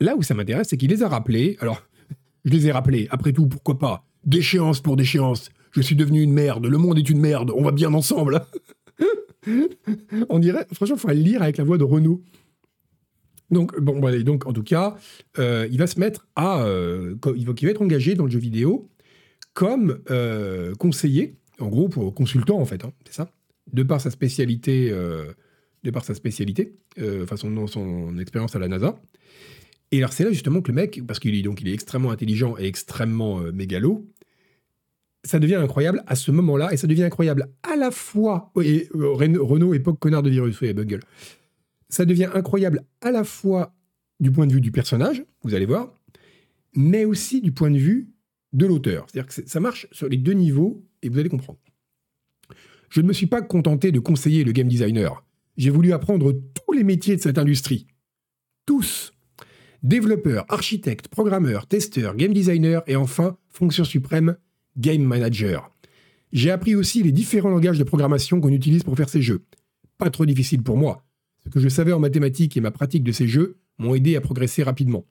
[0.00, 1.56] Là où ça m'intéresse, c'est qu'il les a rappelés.
[1.60, 1.86] Alors,
[2.46, 3.08] je les ai rappelés.
[3.10, 4.06] Après tout, pourquoi pas?
[4.24, 5.50] D'échéance pour d'échéance.
[5.72, 6.66] Je suis devenu une merde.
[6.66, 7.52] Le monde est une merde.
[7.54, 8.40] On va bien ensemble.
[10.30, 12.22] On dirait, franchement, il faudrait le lire avec la voix de Renaud.
[13.50, 14.96] Donc, bon, donc en tout cas,
[15.38, 16.62] euh, il va se mettre à.
[16.62, 18.88] Euh, il, va, être engagé dans le jeu vidéo
[19.52, 23.30] comme euh, conseiller, en gros, pour consultant, en fait, hein, c'est ça,
[23.72, 26.76] de par sa spécialité, de par sa spécialité,
[27.22, 29.00] enfin son, son expérience à la NASA.
[29.92, 32.10] Et alors c'est là justement que le mec, parce qu'il est, donc, il est extrêmement
[32.10, 34.06] intelligent et extrêmement euh, mégalo,
[35.24, 39.10] ça devient incroyable à ce moment-là, et ça devient incroyable à la fois, et euh,
[39.10, 41.00] Renault, époque connard de virus, oui, Bungle,
[41.88, 43.74] ça devient incroyable à la fois
[44.20, 45.92] du point de vue du personnage, vous allez voir,
[46.74, 48.08] mais aussi du point de vue
[48.52, 49.06] de l'auteur.
[49.08, 51.58] C'est-à-dire que ça marche sur les deux niveaux, et vous allez comprendre.
[52.88, 55.24] Je ne me suis pas contenté de conseiller le game designer.
[55.56, 57.86] J'ai voulu apprendre tous les métiers de cette industrie.
[58.64, 59.12] Tous
[59.86, 64.36] développeur, architecte, programmeur, testeur, game designer et enfin, fonction suprême,
[64.76, 65.70] game manager.
[66.32, 69.44] J'ai appris aussi les différents langages de programmation qu'on utilise pour faire ces jeux.
[69.96, 71.04] Pas trop difficile pour moi.
[71.44, 74.20] Ce que je savais en mathématiques et ma pratique de ces jeux m'ont aidé à
[74.20, 75.06] progresser rapidement.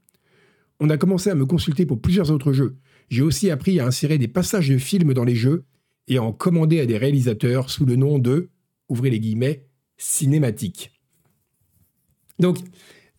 [0.81, 2.75] On a commencé à me consulter pour plusieurs autres jeux.
[3.09, 5.63] J'ai aussi appris à insérer des passages de films dans les jeux
[6.09, 8.49] et à en commander à des réalisateurs sous le nom de,
[8.89, 9.65] ouvrez les guillemets,
[9.97, 10.91] cinématique.
[12.39, 12.57] Donc,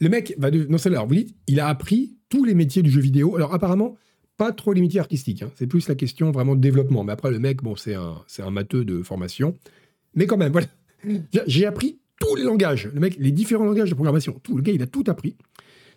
[0.00, 0.66] le mec va de...
[0.66, 3.36] Non, là, vous dites, il a appris tous les métiers du jeu vidéo.
[3.36, 3.96] Alors, apparemment,
[4.36, 5.42] pas trop les métiers artistiques.
[5.42, 5.50] Hein.
[5.54, 7.04] C'est plus la question vraiment de développement.
[7.04, 9.54] Mais après, le mec, bon, c'est un, c'est un matheux de formation.
[10.14, 10.66] Mais quand même, voilà.
[11.46, 12.90] J'ai appris tous les langages.
[12.92, 14.40] Le mec, les différents langages de programmation.
[14.42, 15.36] Tout, le gars, il a tout appris.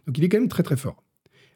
[0.07, 1.03] Donc, il est quand même très, très fort.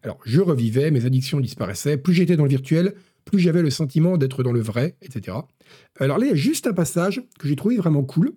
[0.01, 1.97] Alors, je revivais, mes addictions disparaissaient.
[1.97, 2.93] Plus j'étais dans le virtuel,
[3.25, 5.37] plus j'avais le sentiment d'être dans le vrai, etc.
[5.99, 8.33] Alors là, il y a juste un passage que j'ai trouvé vraiment cool.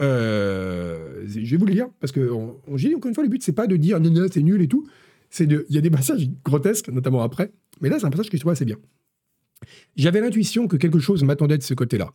[0.00, 2.30] Euh, je vais vous le lire, parce que
[2.76, 4.60] j'ai dit encore une fois, le but, c'est pas de dire non, non, c'est nul
[4.62, 4.86] et tout.
[5.30, 7.52] C'est de, il y a des passages grotesques, notamment après.
[7.80, 8.76] Mais là, c'est un passage que je trouve assez bien.
[9.96, 12.12] J'avais l'intuition que quelque chose m'attendait de ce côté-là.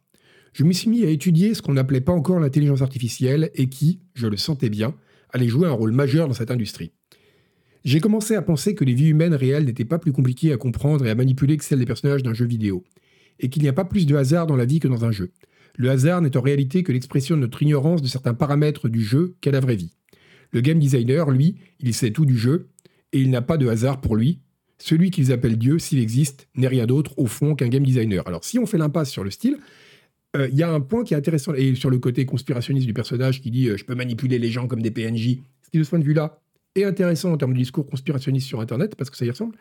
[0.53, 3.99] Je me suis mis à étudier ce qu'on n'appelait pas encore l'intelligence artificielle et qui,
[4.13, 4.95] je le sentais bien,
[5.31, 6.91] allait jouer un rôle majeur dans cette industrie.
[7.83, 11.05] J'ai commencé à penser que les vies humaines réelles n'étaient pas plus compliquées à comprendre
[11.05, 12.83] et à manipuler que celles des personnages d'un jeu vidéo,
[13.39, 15.31] et qu'il n'y a pas plus de hasard dans la vie que dans un jeu.
[15.77, 19.35] Le hasard n'est en réalité que l'expression de notre ignorance de certains paramètres du jeu
[19.41, 19.93] qu'est la vraie vie.
[20.51, 22.69] Le game designer, lui, il sait tout du jeu,
[23.13, 24.41] et il n'a pas de hasard pour lui.
[24.79, 28.27] Celui qu'ils appellent Dieu, s'il existe, n'est rien d'autre au fond qu'un game designer.
[28.27, 29.57] Alors si on fait l'impasse sur le style,
[30.35, 32.93] euh, il y a un point qui est intéressant, et sur le côté conspirationniste du
[32.93, 35.83] personnage qui dit euh, je peux manipuler les gens comme des PNJ, ce qui de
[35.83, 36.41] ce point de vue-là
[36.75, 39.55] est intéressant en termes de discours conspirationniste sur Internet, parce que ça y ressemble.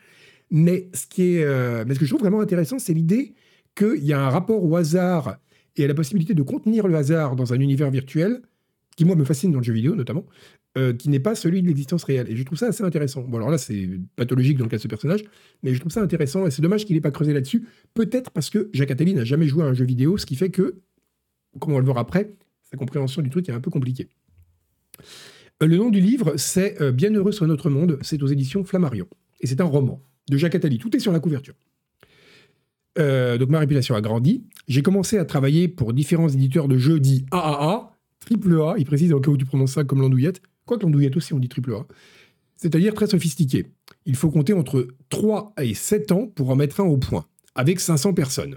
[0.50, 3.34] Mais ce, qui est, euh, mais ce que je trouve vraiment intéressant, c'est l'idée
[3.74, 5.38] qu'il y a un rapport au hasard
[5.76, 8.40] et à la possibilité de contenir le hasard dans un univers virtuel,
[8.96, 10.24] qui moi me fascine dans le jeu vidéo notamment,
[10.78, 12.30] euh, qui n'est pas celui de l'existence réelle.
[12.30, 13.22] Et je trouve ça assez intéressant.
[13.22, 15.24] Bon alors là c'est pathologique dans le cas de ce personnage,
[15.62, 17.66] mais je trouve ça intéressant et c'est dommage qu'il n'ait pas creusé là-dessus.
[17.94, 20.50] Peut-être parce que Jacques Attali n'a jamais joué à un jeu vidéo, ce qui fait
[20.50, 20.80] que,
[21.60, 24.08] comme on va le voir après, sa compréhension du truc est un peu compliquée.
[25.62, 29.06] Euh, le nom du livre, c'est euh, Bienheureux sur notre monde, c'est aux éditions Flammarion.
[29.40, 31.54] Et c'est un roman de Jacques Attali, tout est sur la couverture.
[32.98, 34.44] Euh, donc ma réputation a grandi.
[34.68, 39.12] J'ai commencé à travailler pour différents éditeurs de jeux dits AAA, triple A, il précise
[39.12, 41.74] au cas où tu prononces ça comme l'andouillette, quoi que l'andouillette aussi on dit triple
[41.74, 41.86] A,
[42.56, 43.66] c'est-à-dire très sophistiqué.
[44.06, 47.80] Il faut compter entre 3 et 7 ans pour en mettre un au point, avec
[47.80, 48.56] 500 personnes.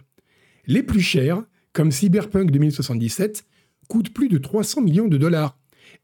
[0.66, 3.46] Les plus chers, comme Cyberpunk 2077,
[3.88, 5.58] coûtent plus de 300 millions de dollars.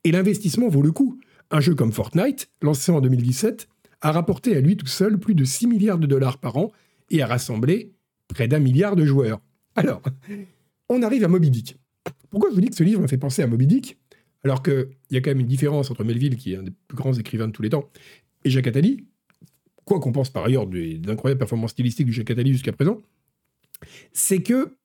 [0.04, 1.20] Et l'investissement vaut le coup.
[1.52, 3.68] Un jeu comme Fortnite, lancé en 2017,
[4.02, 6.72] a rapporté à lui tout seul plus de 6 milliards de dollars par an
[7.12, 7.95] et a rassemblé
[8.28, 9.42] près d'un milliard de joueurs.
[9.76, 10.02] Alors,
[10.90, 11.78] on arrive à Moby Dick.
[12.30, 13.98] Pourquoi je vous dis que ce livre me fait penser à Moby Dick
[14.44, 16.96] alors qu'il y a quand même une différence entre Melville, qui est un des plus
[16.96, 17.90] grands écrivains de tous les temps,
[18.44, 19.08] et Jacques Attali,
[19.86, 23.02] quoi qu'on pense par ailleurs des, incroyables performances stylistiques de Jacques Attali jusqu'à présent,
[24.14, 24.76] c'est que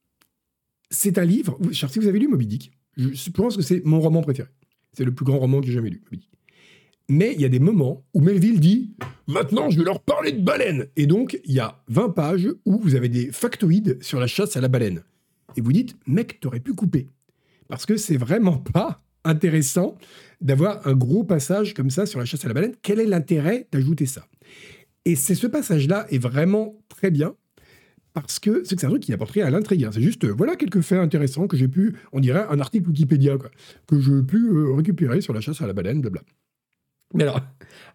[0.90, 1.58] c'est un livre.
[1.72, 4.48] Si vous avez lu Moby Dick, je pense que c'est mon roman préféré.
[4.94, 6.30] C'est le plus grand roman que j'ai jamais lu, Moby Dick.
[7.10, 8.94] Mais il y a des moments où Melville dit
[9.26, 10.86] Maintenant, je vais leur parler de baleines.
[10.94, 14.56] Et donc, il y a 20 pages où vous avez des factoïdes sur la chasse
[14.56, 15.02] à la baleine.
[15.56, 17.08] Et vous dites Mec, t'aurais pu couper.
[17.66, 19.98] Parce que c'est vraiment pas intéressant
[20.40, 22.76] d'avoir un gros passage comme ça sur la chasse à la baleine.
[22.80, 24.28] Quel est l'intérêt d'ajouter ça?
[25.04, 27.34] Et c'est ce passage-là est vraiment très bien
[28.12, 29.84] parce que c'est un truc qui n'apporte rien à l'intrigue.
[29.84, 29.90] Hein.
[29.92, 33.36] C'est juste, euh, voilà quelques faits intéressants que j'ai pu, on dirait un article Wikipédia,
[33.88, 36.22] que j'ai pu euh, récupérer sur la chasse à la baleine, blabla.
[37.14, 37.40] Mais alors,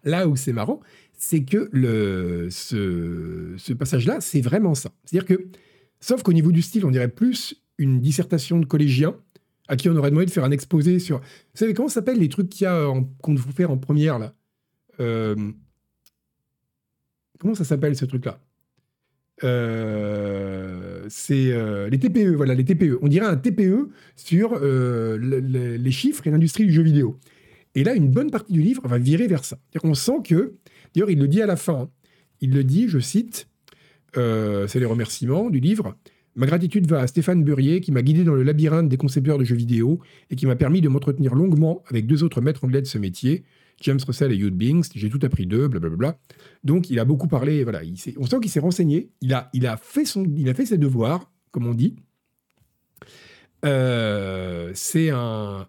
[0.04, 0.80] là où c'est marrant,
[1.18, 4.90] c'est que le, ce, passage-là, c'est vraiment ça.
[5.04, 5.48] C'est-à-dire que,
[6.00, 9.16] sauf qu'au niveau du style, on dirait plus une dissertation de collégien
[9.68, 11.18] à qui on aurait demandé de faire un exposé sur.
[11.18, 11.24] Vous
[11.54, 14.34] savez, comment s'appellent les trucs qu'il y a qu'on vous faire en première, là?
[15.00, 15.34] Euh,
[17.38, 18.40] Comment ça s'appelle, ce truc-là?
[19.44, 22.98] Euh, c'est euh, les TPE, voilà, les TPE.
[23.02, 27.18] On dirait un TPE sur les chiffres et l'industrie du jeu vidéo.
[27.76, 29.58] Et là, une bonne partie du livre va virer vers ça.
[29.84, 30.54] On sent que,
[30.94, 31.90] d'ailleurs, il le dit à la fin,
[32.40, 33.48] il le dit, je cite,
[34.16, 35.94] euh, c'est les remerciements du livre.
[36.36, 39.44] Ma gratitude va à Stéphane Burrier qui m'a guidé dans le labyrinthe des concepteurs de
[39.44, 42.86] jeux vidéo et qui m'a permis de m'entretenir longuement avec deux autres maîtres anglais de
[42.86, 43.44] ce métier,
[43.82, 44.86] James Russell et Hugh Binks.
[44.94, 46.18] J'ai tout appris d'eux, blablabla.
[46.64, 47.84] Donc il a beaucoup parlé, voilà.
[47.84, 50.66] Il on sent qu'il s'est renseigné, il a, il, a fait son, il a fait
[50.66, 51.96] ses devoirs, comme on dit.
[53.64, 55.68] Euh, c'est un,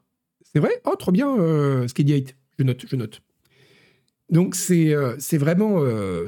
[0.58, 0.82] c'est vrai?
[0.86, 2.26] Oh, trop bien, euh, Skady
[2.58, 3.22] Je note, je note.
[4.32, 6.28] Donc, c'est euh, c'est vraiment, euh.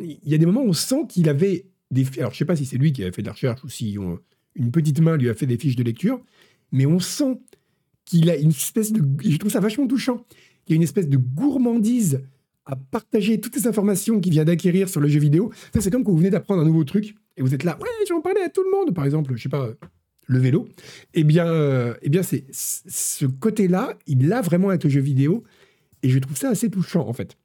[0.00, 2.06] Il y a des moments où on sent qu'il avait des.
[2.18, 3.96] Alors, je sais pas si c'est lui qui avait fait de la recherche ou si
[4.54, 6.20] une petite main lui a fait des fiches de lecture,
[6.70, 7.40] mais on sent
[8.04, 9.02] qu'il a une espèce de.
[9.28, 10.24] Je trouve ça vachement touchant.
[10.68, 12.22] Il y a une espèce de gourmandise
[12.64, 15.50] à partager toutes ces informations qu'il vient d'acquérir sur le jeu vidéo.
[15.72, 18.14] C'est comme quand vous venez d'apprendre un nouveau truc et vous êtes là, ouais, je
[18.14, 18.94] vais parler à tout le monde.
[18.94, 19.72] Par exemple, je sais pas,
[20.28, 20.68] le vélo,
[21.14, 25.42] eh bien, euh, eh bien c'est ce côté-là, il l'a vraiment avec le jeu vidéo.
[26.02, 27.36] Et je trouve ça assez touchant, en fait.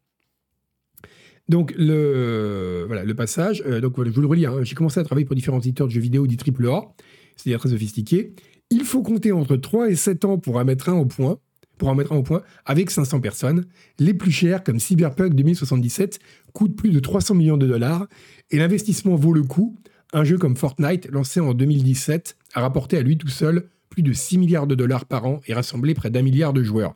[1.50, 4.64] Donc, le, voilà, le passage, euh, donc, je vous le relis, hein.
[4.64, 6.94] j'ai commencé à travailler pour différents éditeurs de jeux vidéo dits AAA,
[7.36, 8.34] c'est-à-dire très sophistiqués.
[8.70, 11.38] Il faut compter entre 3 et 7 ans pour en mettre un au point,
[11.78, 13.66] pour en mettre un au point, avec 500 personnes.
[14.00, 16.20] Les plus chers, comme Cyberpunk 2077,
[16.54, 18.08] coûtent plus de 300 millions de dollars,
[18.52, 19.78] et l'investissement vaut le coup.
[20.14, 24.14] Un jeu comme Fortnite, lancé en 2017, a rapporté à lui tout seul plus de
[24.14, 26.94] 6 milliards de dollars par an et rassemblé près d'un milliard de joueurs.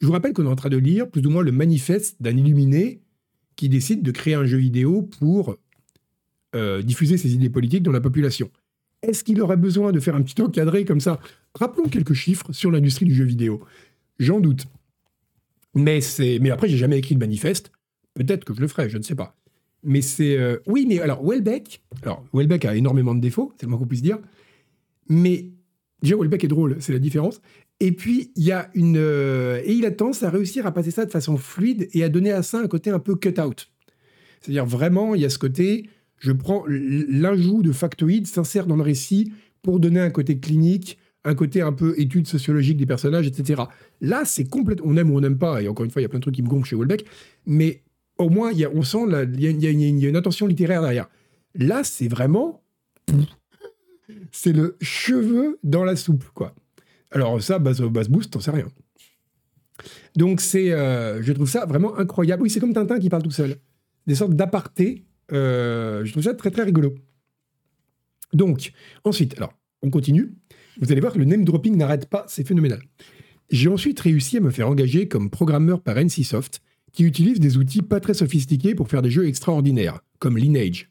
[0.00, 2.36] Je vous rappelle qu'on est en train de lire plus ou moins le manifeste d'un
[2.36, 3.00] illuminé
[3.56, 5.56] qui décide de créer un jeu vidéo pour
[6.54, 8.50] euh, diffuser ses idées politiques dans la population.
[9.02, 11.18] Est-ce qu'il aurait besoin de faire un petit encadré comme ça?
[11.54, 13.64] Rappelons quelques chiffres sur l'industrie du jeu vidéo.
[14.18, 14.66] J'en doute.
[15.74, 16.00] Mais,
[16.40, 17.72] mais après, j'ai jamais écrit de manifeste.
[18.14, 19.39] Peut-être que je le ferai, je ne sais pas.
[19.82, 20.36] Mais c'est.
[20.36, 21.82] Euh, oui, mais alors, Welbeck.
[22.02, 24.18] Alors, Welbeck a énormément de défauts, c'est le moins qu'on puisse dire.
[25.08, 25.50] Mais
[26.02, 27.40] déjà, Welbeck est drôle, c'est la différence.
[27.80, 28.98] Et puis, il y a une.
[28.98, 32.08] Euh, et il a tendance à réussir à passer ça de façon fluide et à
[32.08, 33.70] donner à ça un côté un peu cut-out.
[34.40, 35.88] C'est-à-dire, vraiment, il y a ce côté.
[36.18, 41.34] Je prends l'ajout de factoïdes, s'insère dans le récit pour donner un côté clinique, un
[41.34, 43.62] côté un peu étude sociologique des personnages, etc.
[44.02, 44.86] Là, c'est complètement.
[44.90, 46.22] On aime ou on n'aime pas, et encore une fois, il y a plein de
[46.22, 47.06] trucs qui me gonflent chez Welbeck,
[47.46, 47.82] mais
[48.20, 49.04] au moins, on sent
[49.34, 49.70] il y, a
[50.08, 51.08] une intention littéraire derrière.
[51.54, 52.62] Là, c'est vraiment.
[54.32, 56.54] C'est le cheveu dans la soupe, quoi.
[57.10, 58.68] Alors, ça, base, base boost, t'en sais rien.
[60.16, 60.72] Donc, c'est.
[60.72, 62.42] Euh, je trouve ça vraiment incroyable.
[62.42, 63.56] Oui, c'est comme Tintin qui parle tout seul.
[64.06, 65.04] Des sortes d'apartés.
[65.32, 66.94] Euh, je trouve ça très, très rigolo.
[68.32, 68.72] Donc,
[69.04, 70.34] ensuite, alors, on continue.
[70.80, 72.82] Vous allez voir que le name dropping n'arrête pas, c'est phénoménal.
[73.50, 76.60] J'ai ensuite réussi à me faire engager comme programmeur par NCSoft
[76.92, 80.88] qui utilise des outils pas très sophistiqués pour faire des jeux extraordinaires, comme Lineage.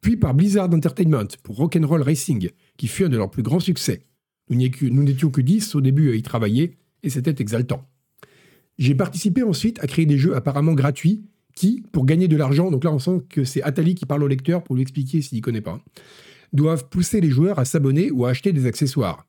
[0.00, 4.02] Puis par Blizzard Entertainment pour Rock'n'Roll Racing, qui fut un de leurs plus grands succès.
[4.48, 7.88] Nous n'étions que 10 au début à y travailler, et c'était exaltant.
[8.78, 12.84] J'ai participé ensuite à créer des jeux apparemment gratuits qui, pour gagner de l'argent, donc
[12.84, 15.42] là on sent que c'est Atali qui parle au lecteur pour lui expliquer s'il ne
[15.42, 15.80] connaît pas,
[16.52, 19.26] doivent pousser les joueurs à s'abonner ou à acheter des accessoires.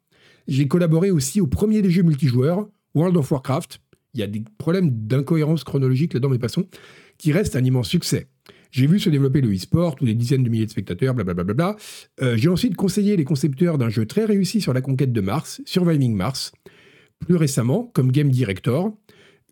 [0.48, 3.80] J'ai collaboré aussi au premier des jeux multijoueurs, World of Warcraft,
[4.18, 6.66] il y a des problèmes d'incohérence chronologique là-dedans, mais passons,
[7.18, 8.28] qui reste un immense succès.
[8.72, 11.78] J'ai vu se développer le e-sport, ou des dizaines de milliers de spectateurs, blablabla.
[12.22, 15.62] Euh, j'ai ensuite conseillé les concepteurs d'un jeu très réussi sur la conquête de Mars,
[15.66, 16.52] Surviving Mars,
[17.20, 18.92] plus récemment comme Game Director,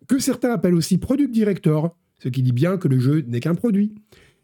[0.08, 3.56] que certains appellent aussi Product Director, ce qui dit bien que le jeu n'est qu'un
[3.56, 3.93] produit.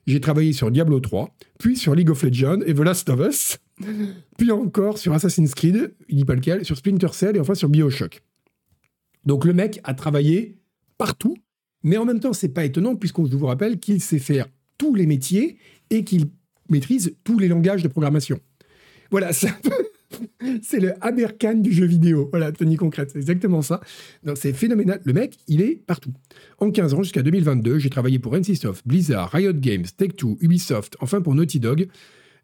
[0.08, 3.58] J'ai travaillé sur Diablo 3, puis sur League of Legends et The Last of Us,
[4.38, 7.70] puis encore sur Assassin's Creed, il dit pas lequel, sur Splinter Cell et enfin sur
[7.70, 8.22] Bioshock.
[9.26, 10.58] Donc le mec a travaillé
[10.98, 11.36] partout,
[11.84, 15.06] mais en même temps, c'est pas étonnant puisqu'on vous rappelle qu'il sait faire tous les
[15.06, 15.58] métiers
[15.90, 16.30] et qu'il
[16.70, 18.40] maîtrise tous les langages de programmation.
[19.12, 19.52] Voilà, c'est
[20.80, 22.30] le Aberkan du jeu vidéo.
[22.32, 23.82] Voilà, Tony Concrète, c'est exactement ça.
[24.36, 25.02] C'est phénoménal.
[25.04, 26.14] Le mec, il est partout.
[26.60, 31.22] En 15 ans, jusqu'à 2022, j'ai travaillé pour NCSoft, Blizzard, Riot Games, Take-Two, Ubisoft, enfin
[31.22, 31.88] pour Naughty Dog.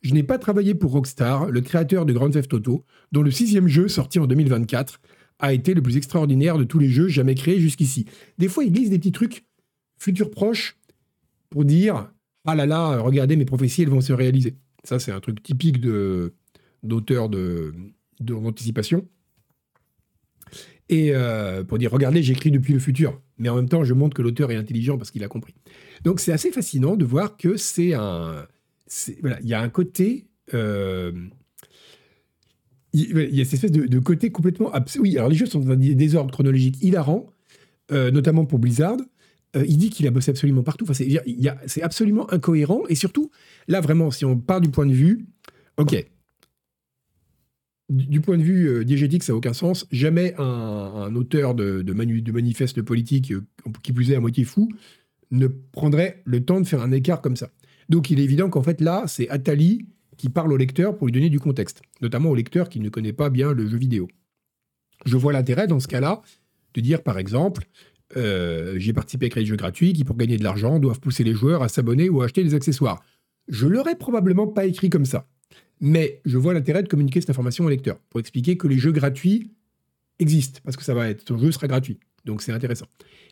[0.01, 3.67] Je n'ai pas travaillé pour Rockstar, le créateur de Grand Theft Auto, dont le sixième
[3.67, 4.99] jeu, sorti en 2024,
[5.39, 8.05] a été le plus extraordinaire de tous les jeux jamais créés jusqu'ici.
[8.37, 9.45] Des fois, il glisse des petits trucs
[9.97, 10.77] futurs proches
[11.49, 12.11] pour dire
[12.45, 14.55] Ah là là, regardez, mes prophéties, elles vont se réaliser.
[14.83, 16.33] Ça, c'est un truc typique de,
[16.83, 17.73] d'auteur de,
[18.19, 19.07] d'anticipation.
[20.89, 23.21] Et euh, pour dire Regardez, j'écris depuis le futur.
[23.37, 25.53] Mais en même temps, je montre que l'auteur est intelligent parce qu'il a compris.
[26.03, 28.47] Donc, c'est assez fascinant de voir que c'est un.
[29.21, 30.27] voilà, il y a un côté.
[30.53, 31.11] Euh,
[32.93, 35.75] il, y a cette espèce de, côté complètement Oui, alors les jeux sont dans un
[35.75, 37.33] désordre chronologique hilarant,
[37.91, 38.97] euh, notamment pour Blizzard.
[39.55, 40.85] Euh, il dit qu'il a bossé absolument partout.
[40.89, 41.05] Enfin,
[41.65, 42.83] c'est absolument incohérent.
[42.89, 43.31] Et surtout,
[43.67, 45.25] là, vraiment, si on part du point de vue.
[45.77, 46.05] Ok.
[47.89, 49.87] Du, point de vue euh, diégétique, ça n'a aucun sens.
[49.91, 53.33] Jamais un, auteur de, de, de manifeste politique,
[53.81, 54.69] qui plus est à moitié fou,
[55.31, 57.49] ne prendrait le temps de faire un écart comme ça.
[57.87, 59.85] Donc, il est évident qu'en fait, là, c'est Atali
[60.17, 63.13] qui parle au lecteur pour lui donner du contexte, notamment au lecteur qui ne connaît
[63.13, 64.07] pas bien le jeu vidéo.
[65.05, 66.21] Je vois l'intérêt dans ce cas-là
[66.73, 67.65] de dire par exemple,
[68.15, 71.23] euh, j'ai participé à créer des jeux gratuits qui, pour gagner de l'argent, doivent pousser
[71.23, 73.03] les joueurs à s'abonner ou à acheter des accessoires.
[73.47, 75.27] Je l'aurais probablement pas écrit comme ça.
[75.79, 78.91] Mais je vois l'intérêt de communiquer cette information au lecteur pour expliquer que les jeux
[78.91, 79.51] gratuits
[80.19, 81.99] existent, parce que ça va être, ton jeu sera gratuit.
[82.25, 82.87] Donc c'est intéressant.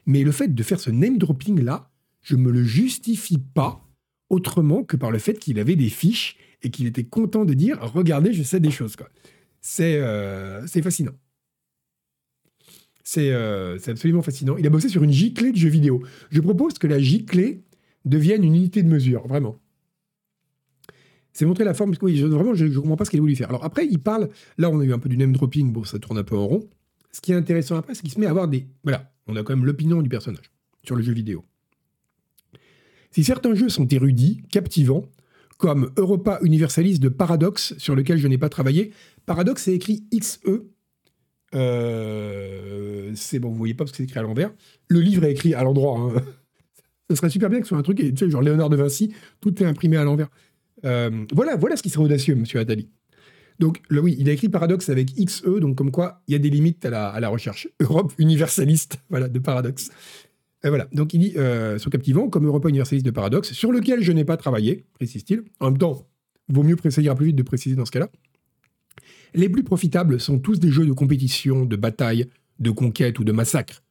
[0.05, 1.89] Mais le fait de faire ce name dropping là,
[2.22, 3.82] je me le justifie pas
[4.30, 7.80] autrement que par le fait qu'il avait des fiches et qu'il était content de dire
[7.93, 8.95] regardez, je sais des choses.
[9.80, 11.13] Euh, c'est fascinant.
[13.03, 14.57] C'est, euh, c'est absolument fascinant.
[14.57, 16.03] Il a bossé sur une J-clé de jeux vidéo.
[16.32, 17.63] Je propose que la J-clé
[18.03, 19.59] devienne une unité de mesure, vraiment.
[21.34, 21.93] C'est montrer la forme.
[21.93, 23.49] Vraiment, je ne comprends pas ce qu'il a voulu faire.
[23.49, 24.30] Alors après, il parle.
[24.57, 25.72] Là, on a eu un peu du name dropping.
[25.72, 26.68] Bon, ça tourne un peu en rond.
[27.11, 28.66] ce qui est intéressant après, c'est qu'il se met à avoir des.
[28.84, 30.51] Voilà, on a quand même l'opinion du personnage
[30.84, 31.43] sur le jeu vidéo.
[33.11, 35.05] Si certains jeux sont érudits, captivants,
[35.58, 38.91] comme Europa Universalis de Paradox, sur lequel je n'ai pas travaillé,
[39.26, 40.39] Paradox c'est écrit XE.
[41.53, 44.51] Euh, c'est bon, vous voyez pas parce que c'est écrit à l'envers.
[44.88, 45.97] Le livre est écrit à l'endroit.
[45.99, 46.22] Hein.
[47.10, 49.14] Ce serait super bien que ce soit un truc, tu sais, genre Léonard de Vinci,
[49.39, 50.28] tout est imprimé à l'envers.
[50.86, 52.89] Euh, voilà, voilà ce qui serait audacieux, monsieur Attali.
[53.60, 56.49] Donc, oui, il a écrit Paradoxe avec XE, donc comme quoi il y a des
[56.49, 57.70] limites à la, recherche.
[57.80, 59.91] Europe universaliste, voilà, de Paradoxe.
[60.66, 64.01] Et voilà, donc il dit, euh, sur Captivant, comme Europe universaliste de Paradoxe, sur lequel
[64.01, 65.43] je n'ai pas travaillé, précise-t-il.
[65.59, 66.07] En même temps,
[66.49, 68.09] vaut mieux préciser plus vite de préciser dans ce cas-là.
[69.36, 72.26] Les plus profitables sont tous des jeux de compétition, de bataille,
[72.59, 73.84] de conquête ou de massacre.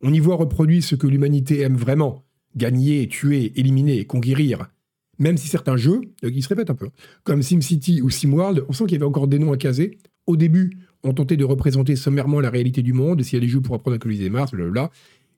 [0.00, 2.24] On y voit reproduit ce que l'humanité aime vraiment
[2.56, 4.70] gagner, tuer, éliminer, conquérir.
[5.18, 6.88] Même si certains jeux, euh, qui se répètent un peu,
[7.24, 9.98] comme SimCity ou SimWorld, on sent qu'il y avait encore des noms à caser.
[10.26, 13.48] Au début, on tentait de représenter sommairement la réalité du monde, s'il y a des
[13.48, 14.90] jeux pour apprendre à coloniser Mars, blablabla.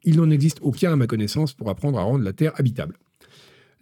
[0.05, 2.97] Il n'en existe aucun, à ma connaissance, pour apprendre à rendre la Terre habitable.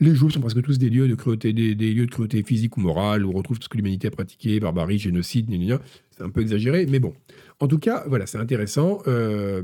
[0.01, 2.81] Les jeux sont presque tous des lieux de cruauté, des, lieux de cruauté physique ou
[2.81, 5.49] morale, où on retrouve tout ce que l'humanité a pratiqué, barbarie, génocide,
[6.11, 7.15] c'est un peu exagéré, mais bon.
[7.61, 9.01] En tout cas, voilà, c'est intéressant.
[9.07, 9.63] Euh,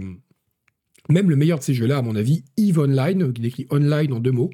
[1.09, 4.20] même le meilleur de ces jeux-là, à mon avis, EVE Online, qui décrit online en
[4.20, 4.50] deux mots,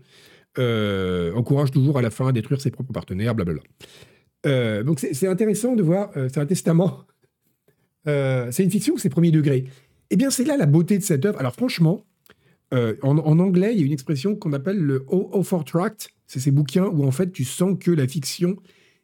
[0.59, 3.63] euh, encourage toujours à la fin à détruire ses propres partenaires, blablabla.
[4.47, 7.07] Euh, donc c'est intéressant de voir, euh, c'est un testament,
[8.07, 9.65] c'est une fiction, c'est premier degré?
[10.11, 11.39] Eh bien, c'est là la beauté de cette œuvre.
[11.39, 12.05] Alors franchement,
[12.73, 15.07] en, anglais, il y a une expression qu'on appelle le
[15.65, 16.09] Tract.
[16.27, 18.57] C'est ces bouquins où en fait tu sens que la fiction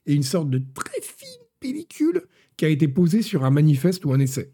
[0.07, 2.23] est une sorte de très fine pellicule
[2.57, 4.53] qui a été posée sur un manifeste ou un essai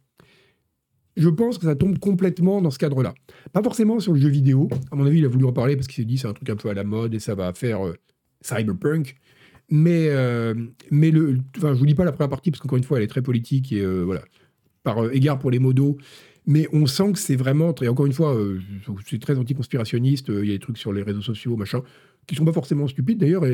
[1.16, 3.14] je pense que ça tombe complètement dans ce cadre-là.
[3.52, 4.68] Pas forcément sur le jeu vidéo.
[4.90, 6.48] À mon avis, il a voulu en parler parce qu'il s'est dit c'est un truc
[6.50, 7.94] un peu à la mode et ça va faire euh,
[8.42, 9.16] cyberpunk.
[9.68, 10.54] Mais, euh,
[10.90, 13.04] mais le, enfin, je vous dis pas la première partie parce qu'encore une fois, elle
[13.04, 14.22] est très politique et euh, voilà,
[14.82, 15.96] par égard pour les modos.
[16.46, 18.36] Mais on sent que c'est vraiment, et encore une fois,
[19.04, 20.28] c'est très anti-conspirationniste.
[20.28, 21.82] Il y a des trucs sur les réseaux sociaux, machin,
[22.26, 23.44] qui sont pas forcément stupides d'ailleurs.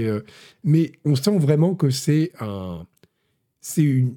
[0.62, 2.86] mais on sent vraiment que c'est un,
[3.61, 4.16] c'est une,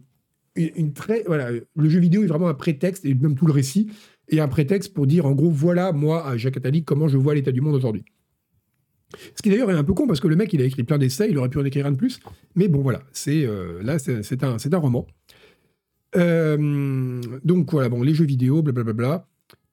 [0.55, 3.89] une très voilà, le jeu vidéo est vraiment un prétexte et même tout le récit
[4.29, 7.51] est un prétexte pour dire en gros voilà moi Jacques Attali comment je vois l'état
[7.51, 8.03] du monde aujourd'hui.
[9.35, 10.97] Ce qui d'ailleurs est un peu con parce que le mec il a écrit plein
[10.97, 12.19] d'essais, il aurait pu en écrire un de plus,
[12.55, 15.05] mais bon voilà, c'est euh, là c'est un c'est un roman.
[16.15, 18.93] Euh, donc voilà bon les jeux vidéo blablabla.
[18.93, 19.27] Bla, bla, bla.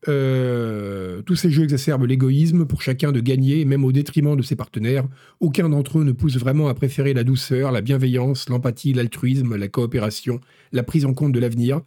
[0.08, 4.56] Euh, tous ces jeux exacerbent l'égoïsme pour chacun de gagner, même au détriment de ses
[4.56, 5.06] partenaires.
[5.38, 9.68] Aucun d'entre eux ne pousse vraiment à préférer la douceur, la bienveillance, l'empathie, l'altruisme, la
[9.68, 10.40] coopération,
[10.72, 11.82] la prise en compte de l'avenir.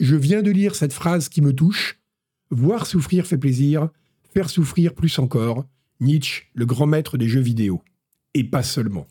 [0.00, 1.98] Je viens de lire cette phrase qui me touche.
[2.50, 3.88] Voir souffrir fait plaisir,
[4.34, 5.64] faire souffrir plus encore.
[6.00, 7.82] Nietzsche, le grand maître des jeux vidéo.
[8.34, 9.06] Et pas seulement.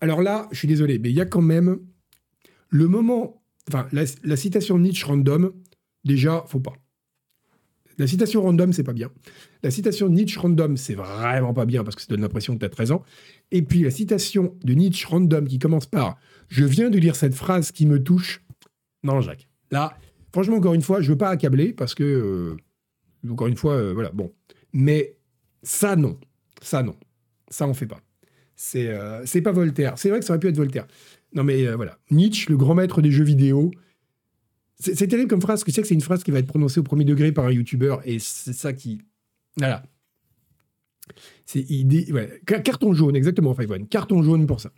[0.00, 1.78] Alors là, je suis désolé, mais il y a quand même
[2.68, 3.42] le moment.
[3.68, 5.52] Enfin, la, la citation Nietzsche random,
[6.04, 6.74] déjà, faut pas.
[7.98, 9.10] La citation random, c'est pas bien.
[9.62, 12.66] La citation Nietzsche random, c'est vraiment pas bien parce que ça donne l'impression que tu
[12.66, 13.02] as 13 ans.
[13.50, 17.34] Et puis la citation de Nietzsche random qui commence par Je viens de lire cette
[17.34, 18.42] phrase qui me touche.
[19.02, 19.48] Non, Jacques.
[19.70, 19.96] Là,
[20.32, 22.04] franchement, encore une fois, je veux pas accabler parce que.
[22.04, 24.32] Euh, encore une fois, euh, voilà, bon.
[24.72, 25.16] Mais
[25.62, 26.18] ça, non.
[26.60, 26.96] Ça, non.
[27.48, 28.00] Ça, on fait pas.
[28.56, 29.94] C'est euh, pas Voltaire.
[29.96, 30.86] C'est vrai que ça aurait pu être Voltaire.
[31.34, 31.98] Non, mais voilà.
[32.10, 33.70] Nietzsche, le grand maître des jeux vidéo,
[34.78, 36.80] c'est terrible comme phrase, que tu sais que c'est une phrase qui va être prononcée
[36.80, 39.00] au premier degré par un youtubeur, et c'est ça qui.
[39.56, 39.82] Voilà.
[41.46, 42.10] C'est idée.
[42.12, 42.40] Ouais.
[42.46, 43.86] Carton jaune, exactement, Five One.
[43.86, 44.72] Carton jaune pour ça.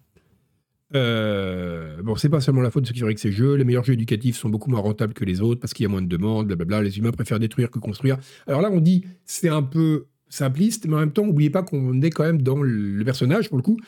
[0.95, 3.55] Euh, bon, c'est pas seulement la faute de ceux qui fabriquent ces jeux.
[3.55, 5.89] Les meilleurs jeux éducatifs sont beaucoup moins rentables que les autres parce qu'il y a
[5.89, 6.83] moins de demandes, blablabla.
[6.83, 8.19] Les humains préfèrent détruire que construire.
[8.47, 12.01] Alors là, on dit c'est un peu simpliste, mais en même temps, n'oubliez pas qu'on
[12.03, 13.79] est quand même dans le personnage, pour le coup,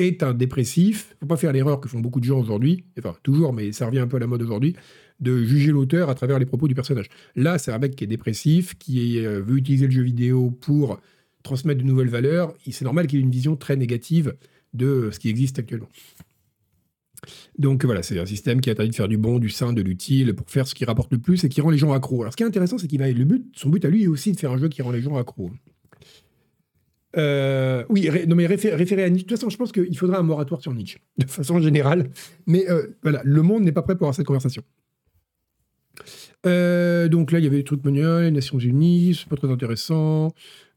[0.00, 1.14] est un dépressif.
[1.20, 2.84] Faut pas faire l'erreur que font beaucoup de gens aujourd'hui.
[2.98, 4.74] Enfin, toujours, mais ça revient un peu à la mode aujourd'hui
[5.20, 7.08] de juger l'auteur à travers les propos du personnage.
[7.36, 10.98] Là, c'est un mec qui est dépressif, qui euh, veut utiliser le jeu vidéo pour
[11.42, 12.54] transmettre de nouvelles valeurs.
[12.70, 14.34] C'est normal qu'il ait une vision très négative
[14.72, 15.88] de ce qui existe actuellement.
[17.58, 20.34] Donc voilà, c'est un système qui interdit de faire du bon, du sain, de l'utile
[20.34, 22.22] pour faire ce qui rapporte le plus et qui rend les gens accros.
[22.22, 24.06] Alors ce qui est intéressant, c'est qu'il va le but, son but à lui est
[24.06, 25.50] aussi de faire un jeu qui rend les gens accros.
[27.16, 29.24] Euh, oui, non mais référer à Nietzsche.
[29.24, 32.10] De toute façon, je pense qu'il faudra un moratoire sur Nietzsche, de façon générale.
[32.46, 34.62] Mais euh, voilà, le monde n'est pas prêt pour avoir cette conversation.
[36.46, 39.50] Euh, donc là, il y avait des trucs menus, les Nations Unies, c'est pas très
[39.50, 40.32] intéressant.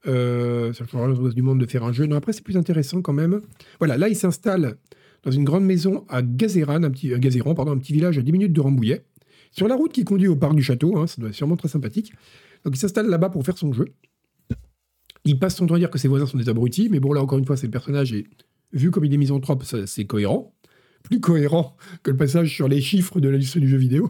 [0.06, 2.06] Euh, ça changera du monde de faire un jeu.
[2.06, 3.42] Non, après, c'est plus intéressant quand même.
[3.80, 4.76] Voilà, là, il s'installe
[5.24, 8.32] dans une grande maison à Gazéran, un petit, euh, pardon, un petit village à 10
[8.32, 9.06] minutes de Rambouillet,
[9.52, 10.98] sur la route qui conduit au parc du château.
[10.98, 12.12] Hein, ça doit être sûrement très sympathique.
[12.66, 13.86] Donc, il s'installe là-bas pour faire son jeu.
[15.26, 17.22] Il passe son temps à dire que ses voisins sont des abrutis, mais bon, là,
[17.22, 18.28] encore une fois, c'est le personnage et
[18.74, 20.54] vu comme il est misanthrope, c'est cohérent.
[21.04, 24.10] Plus cohérent que le passage sur les chiffres de liste du jeu vidéo.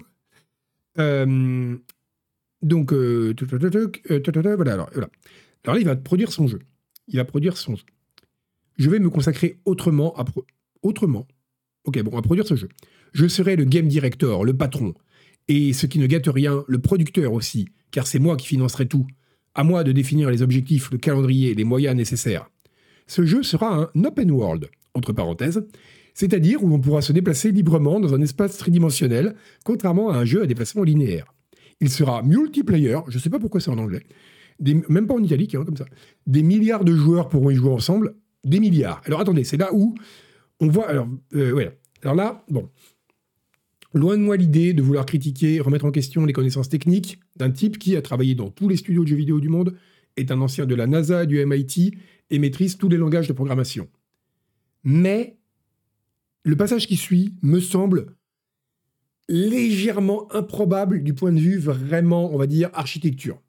[2.61, 5.09] Donc, voilà, alors, voilà.
[5.63, 6.59] Alors là, il va produire son jeu.
[7.07, 7.83] Il va produire son jeu.
[8.77, 10.25] Je vais me consacrer autrement à
[10.81, 11.27] autrement.
[11.85, 12.69] Ok, bon, à produire ce jeu.
[13.13, 14.93] Je serai le game director, le patron,
[15.47, 19.05] et ce qui ne gâte rien, le producteur aussi, car c'est moi qui financerai tout.
[19.55, 22.49] À moi de définir les objectifs, le calendrier, les moyens nécessaires.
[23.07, 25.63] Ce jeu sera un open world, entre parenthèses,
[26.13, 30.43] c'est-à-dire où on pourra se déplacer librement dans un espace tridimensionnel, contrairement à un jeu
[30.43, 31.33] à déplacement linéaire.
[31.81, 34.03] Il sera multiplayer, je ne sais pas pourquoi c'est en anglais,
[34.59, 35.85] même pas en italique, hein, comme ça.
[36.27, 39.01] Des milliards de joueurs pourront y jouer ensemble, des milliards.
[39.05, 39.95] Alors attendez, c'est là où
[40.59, 40.87] on voit.
[40.89, 41.69] Alors, euh.
[42.01, 42.69] Alors là, bon.
[43.93, 47.77] Loin de moi l'idée de vouloir critiquer, remettre en question les connaissances techniques d'un type
[47.77, 49.75] qui a travaillé dans tous les studios de jeux vidéo du monde,
[50.17, 51.97] est un ancien de la NASA du MIT
[52.29, 53.87] et maîtrise tous les langages de programmation.
[54.83, 55.37] Mais
[56.43, 58.15] le passage qui suit me semble
[59.29, 63.41] légèrement improbable du point de vue vraiment, on va dire, architecture.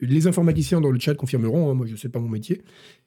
[0.00, 2.62] Les informaticiens dans le chat confirmeront, hein, moi je ne sais pas mon métier,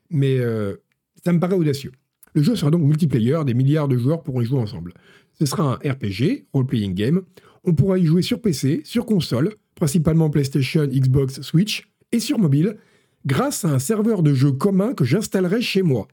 [0.10, 0.76] mais euh,
[1.24, 1.92] ça me paraît audacieux.
[2.34, 4.94] Le jeu sera donc multiplayer, des milliards de joueurs pourront y jouer ensemble.
[5.40, 7.22] Ce sera un RPG, role-playing game.
[7.64, 12.78] On pourra y jouer sur PC, sur console, principalement PlayStation, Xbox, Switch, et sur mobile,
[13.26, 16.08] grâce à un serveur de jeu commun que j'installerai chez moi.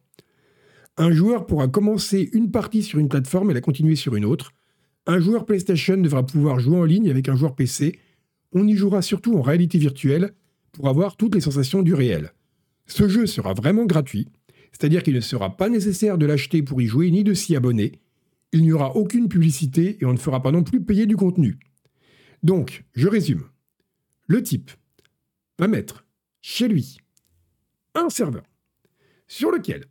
[0.97, 4.53] Un joueur pourra commencer une partie sur une plateforme et la continuer sur une autre.
[5.07, 7.99] Un joueur PlayStation devra pouvoir jouer en ligne avec un joueur PC.
[8.53, 10.33] On y jouera surtout en réalité virtuelle
[10.73, 12.33] pour avoir toutes les sensations du réel.
[12.87, 14.29] Ce jeu sera vraiment gratuit,
[14.73, 17.93] c'est-à-dire qu'il ne sera pas nécessaire de l'acheter pour y jouer ni de s'y abonner.
[18.53, 21.59] Il n'y aura aucune publicité et on ne fera pas non plus payer du contenu.
[22.43, 23.45] Donc, je résume.
[24.27, 24.71] Le type
[25.59, 26.07] va mettre
[26.41, 26.99] chez lui
[27.95, 28.45] un serveur
[29.29, 29.85] sur lequel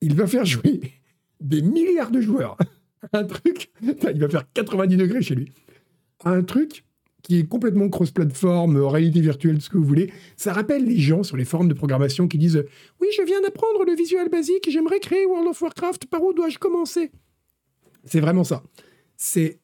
[0.00, 0.92] il va faire jouer
[1.40, 2.56] des milliards de joueurs.
[3.12, 5.50] Un truc, il va faire 90 degrés chez lui.
[6.24, 6.84] Un truc
[7.22, 10.12] qui est complètement cross-platform, euh, réalité virtuelle, ce que vous voulez.
[10.36, 12.64] Ça rappelle les gens sur les forums de programmation qui disent
[13.00, 16.58] Oui, je viens d'apprendre le visuel basique, j'aimerais créer World of Warcraft, par où dois-je
[16.58, 17.10] commencer?
[18.10, 18.62] C'est vraiment ça.
[19.16, 19.60] C'est.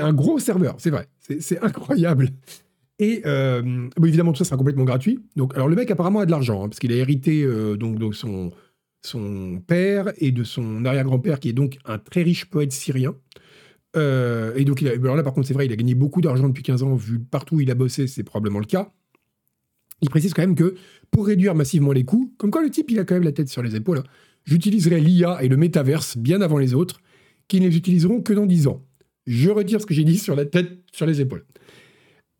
[0.00, 1.08] un gros serveur, c'est vrai.
[1.18, 2.30] C'est incroyable.
[3.00, 5.18] Et euh, évidemment, tout ça sera complètement gratuit.
[5.34, 8.14] Donc, alors, le mec apparemment a de l'argent, hein, parce qu'il a hérité euh, donc,
[8.14, 8.52] son,
[9.00, 13.16] son père et de son arrière-grand-père, qui est donc un très riche poète syrien.
[13.96, 16.20] Euh, et donc, il a, alors là, par contre, c'est vrai, il a gagné beaucoup
[16.20, 18.92] d'argent depuis 15 ans, vu partout où il a bossé, c'est probablement le cas.
[20.00, 20.76] Il précise quand même que
[21.10, 23.48] pour réduire massivement les coûts, comme quoi le type, il a quand même la tête
[23.48, 24.04] sur les épaules, hein,
[24.44, 27.00] j'utiliserai l'IA et le métaverse bien avant les autres,
[27.48, 28.84] qui ne les utiliseront que dans 10 ans.
[29.26, 31.44] Je retire ce que j'ai dit sur la tête, sur les épaules.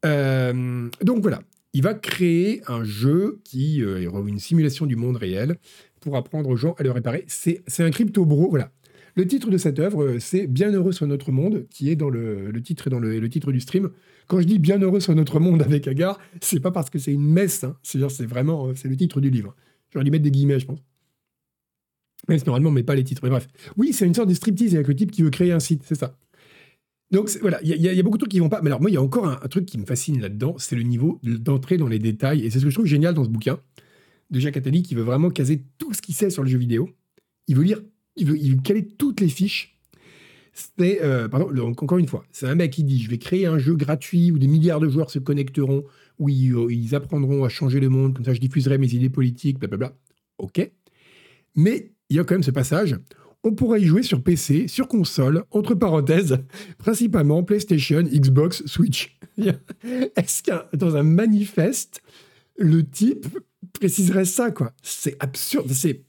[0.04, 1.42] Euh, donc voilà,
[1.74, 5.56] il va créer un jeu qui euh, est une simulation du monde réel
[6.00, 7.24] pour apprendre aux gens à le réparer.
[7.28, 8.72] C'est un crypto bro, voilà.
[9.14, 12.50] Le titre de cette œuvre, euh, c'est Bienheureux sur notre monde, qui est dans le,
[12.62, 13.90] titre et dans le, titre du stream.
[14.26, 17.30] Quand je dis Bienheureux sur notre monde avec Agar, c'est pas parce que c'est une
[17.30, 17.76] messe, hein.
[17.82, 19.54] c'est vraiment c'est le titre du livre.
[19.90, 20.82] J'aurais dû mettre des guillemets, je pense.
[22.28, 23.20] Même si normalement, on met pas les titres.
[23.24, 23.48] Mais bref.
[23.76, 25.96] Oui, c'est une sorte de striptease avec le type qui veut créer un site, c'est
[25.96, 26.16] ça.
[27.10, 28.62] Donc voilà, il y, a- beaucoup de trucs qui vont pas.
[28.62, 30.82] Mais alors moi, il y a encore un, truc qui me fascine là-dedans, c'est le
[30.82, 32.44] niveau d'entrée dans les détails.
[32.44, 33.60] Et c'est ce que je trouve génial dans ce bouquin
[34.30, 36.88] de Jacques Attali, qui veut vraiment caser tout ce qu'il sait sur le jeu vidéo.
[37.48, 37.82] Il veut lire,
[38.16, 39.78] il veut, il veut caler toutes les fiches.
[40.54, 43.44] C'est, euh, pardon, le- encore une fois, c'est un mec qui dit je vais créer
[43.44, 45.84] un jeu gratuit où des milliards de joueurs se connecteront,
[46.18, 49.10] où ils, euh, ils apprendront à changer le monde, comme ça je diffuserai mes idées
[49.10, 49.94] politiques, blablabla.
[50.38, 50.70] Ok.
[51.54, 52.96] Mais il y a quand même ce passage.
[53.42, 56.38] On pourra y jouer sur PC, sur console, entre parenthèses,
[56.78, 59.18] principalement PlayStation, Xbox, Switch.
[60.16, 62.02] Est-ce qu'un dans un manifeste,
[62.58, 63.26] le type
[63.72, 64.74] préciserait ça, quoi?
[64.82, 65.72] C'est absurde.
[65.72, 66.04] C'est,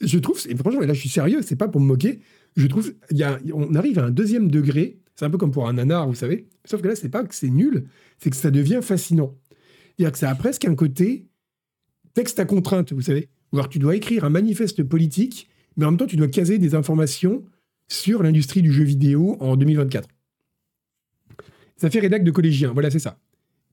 [0.00, 2.20] je trouve, et franchement, là je suis sérieux, c'est pas pour me moquer.
[2.56, 5.00] Je trouve, y a, on arrive à un deuxième degré.
[5.16, 6.46] C'est un peu comme pour un nanar, vous savez.
[6.64, 7.88] Sauf que là, c'est pas que c'est nul,
[8.18, 9.36] c'est que ça devient fascinant.
[9.96, 11.26] C'est-à-dire que ça a presque un côté
[12.14, 13.28] texte à contrainte, vous savez.
[13.52, 16.74] Alors tu dois écrire un manifeste politique, mais en même temps, tu dois caser des
[16.74, 17.44] informations
[17.88, 20.08] sur l'industrie du jeu vidéo en 2024.
[21.76, 23.18] Ça fait rédac de collégien, voilà, c'est ça.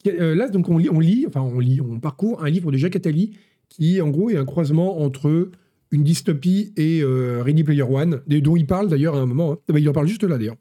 [0.07, 3.38] Euh, là, donc, on lit, enfin, on lit, on parcourt un livre de Jacques Attali
[3.69, 5.51] qui, en gros, est un croisement entre
[5.91, 9.53] une dystopie et euh, Ready Player One, dont il parle d'ailleurs à un moment.
[9.53, 9.57] hein.
[9.67, 10.55] Ah bah, il en parle juste là, d'ailleurs.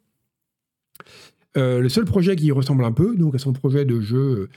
[1.56, 4.48] Euh, le seul projet qui ressemble un peu, donc à son projet de jeu,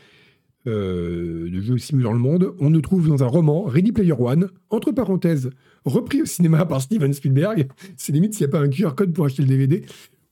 [0.70, 4.49] euh, de jeu simulant le monde, on nous trouve dans un roman, Ready Player One,
[4.70, 5.49] entre parenthèses,
[5.86, 7.67] repris au cinéma par Steven Spielberg.
[7.97, 9.84] C'est limite s'il n'y a pas un QR code pour acheter le DVD,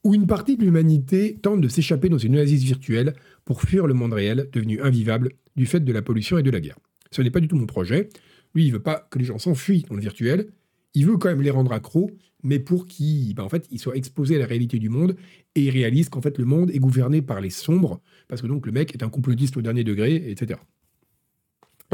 [0.04, 3.14] où une partie de l'humanité tente de s'échapper dans une oasis virtuelle
[3.44, 6.60] pour fuir le monde réel, devenu invivable du fait de la pollution et de la
[6.60, 6.78] guerre.
[7.10, 8.08] Ce n'est pas du tout mon projet.
[8.54, 10.48] Lui, il veut pas que les gens s'enfuient dans le virtuel.
[10.94, 12.10] Il veut quand même les rendre accros,
[12.42, 15.16] mais pour qu'ils ben, en fait, soient exposés à la réalité du monde
[15.54, 18.66] et ils réalisent qu'en fait le monde est gouverné par les sombres, parce que donc
[18.66, 20.60] le mec est un complotiste au dernier degré, etc.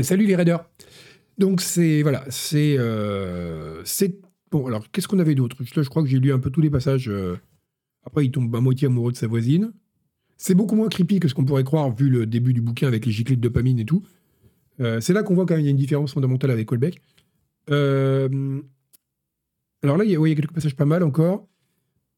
[0.03, 0.69] salut les raiders
[1.39, 3.83] Donc c'est voilà, c'est euh,
[4.51, 4.67] bon.
[4.67, 5.57] Alors qu'est-ce qu'on avait d'autre?
[5.61, 7.09] Je, je crois que j'ai lu un peu tous les passages.
[7.09, 7.37] Euh,
[8.05, 9.73] après, il tombe à moitié amoureux de sa voisine.
[10.37, 13.07] C'est beaucoup moins creepy que ce qu'on pourrait croire vu le début du bouquin avec
[13.07, 14.03] les giclées de dopamine et tout.
[14.81, 17.01] Euh, c'est là qu'on voit quand même qu'il y a une différence fondamentale avec Colbeck.
[17.71, 18.61] Euh,
[19.85, 21.47] alors là, il y, a, quelques passages pas mal encore.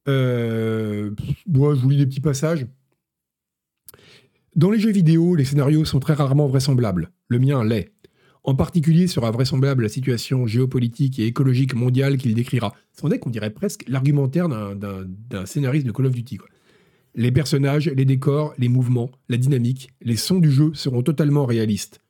[0.08, 1.10] Euh,
[1.46, 2.66] je vous lis des petits passages.
[4.54, 7.10] Dans les jeux vidéo, les scénarios sont très rarement vraisemblables.
[7.28, 7.92] Le mien l'est.
[8.44, 12.72] En particulier sera vraisemblable la situation géopolitique et écologique mondiale qu'il décrira.
[12.92, 16.38] C'en est qu'on dirait presque l'argumentaire d'un scénariste de Call of Duty.
[17.16, 22.00] Les personnages, les décors, les mouvements, la dynamique, les sons du jeu seront totalement réalistes.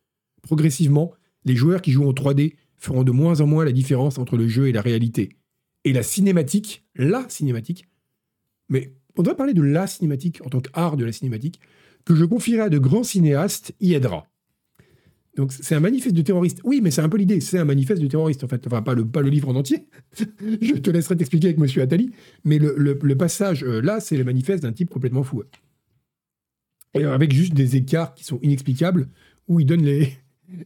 [0.42, 1.14] Progressivement,
[1.46, 4.48] les joueurs qui jouent en 3D feront de moins en moins la différence entre le
[4.48, 5.30] jeu et la réalité.
[5.86, 7.86] Et la cinématique, la cinématique,
[8.68, 11.60] mais on doit parler de la cinématique en tant qu'art de la cinématique,
[12.04, 14.26] que je confierai à de grands cinéastes, y aidera.
[15.36, 16.60] Donc c'est un manifeste de terroriste.
[16.64, 17.40] Oui, mais c'est un peu l'idée.
[17.40, 18.66] C'est un manifeste de terroriste, en fait.
[18.66, 19.86] Enfin, pas le, pas le livre en entier.
[20.60, 22.10] je te laisserai t'expliquer avec Monsieur Attali.
[22.42, 25.44] Mais le, passage euh, là, c'est le manifeste d'un type complètement fou.
[26.94, 29.08] Et avec juste des écarts qui sont inexplicables,
[29.46, 30.14] où il donne les,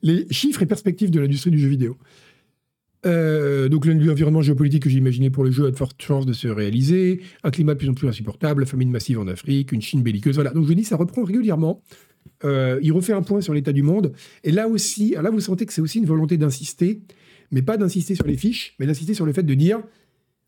[0.03, 1.99] les chiffres et perspectives de l'industrie du jeu vidéo.
[3.07, 6.32] Euh, donc l'environnement géopolitique que j'ai imaginé pour le jeu a de fortes chances de
[6.32, 10.03] se réaliser, un climat de plus en plus insupportable, famine massive en Afrique, une Chine
[10.03, 10.51] belliqueuse, voilà.
[10.51, 11.82] Donc je dis, ça reprend régulièrement.
[12.44, 14.12] Euh, il refait un point sur l'état du monde.
[14.44, 17.03] Et là aussi, là vous sentez que c'est aussi une volonté d'insister,
[17.51, 19.80] mais pas d'insister sur les fiches, mais d'insister sur le fait de dire,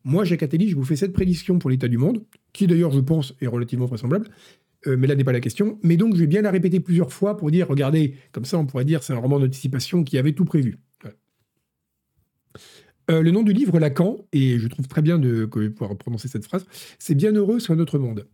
[0.05, 2.23] moi Jacques Attali, je vous fais cette prédiction pour l'état du monde,
[2.53, 4.29] qui d'ailleurs je pense est relativement vraisemblable,
[4.87, 5.79] euh, mais là n'est pas la question.
[5.83, 8.67] Mais donc, je vais bien la répéter plusieurs fois pour dire, regardez, comme ça, on
[8.67, 10.79] pourrait dire, c'est un roman d'anticipation qui avait tout prévu.
[13.11, 16.45] Euh, le nom du livre, Lacan, et je trouve très bien de, pouvoir prononcer cette
[16.45, 16.65] phrase,
[16.99, 18.27] c'est bien heureux sur un autre monde.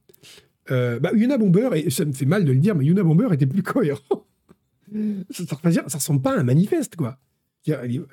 [0.70, 3.28] Euh, bah, Yuna Bomber, et ça me fait mal de le dire, mais Yuna Bomber
[3.32, 4.26] était plus cohérent.
[5.30, 5.44] ça,
[5.88, 7.18] ça, ressemble pas à un manifeste, quoi.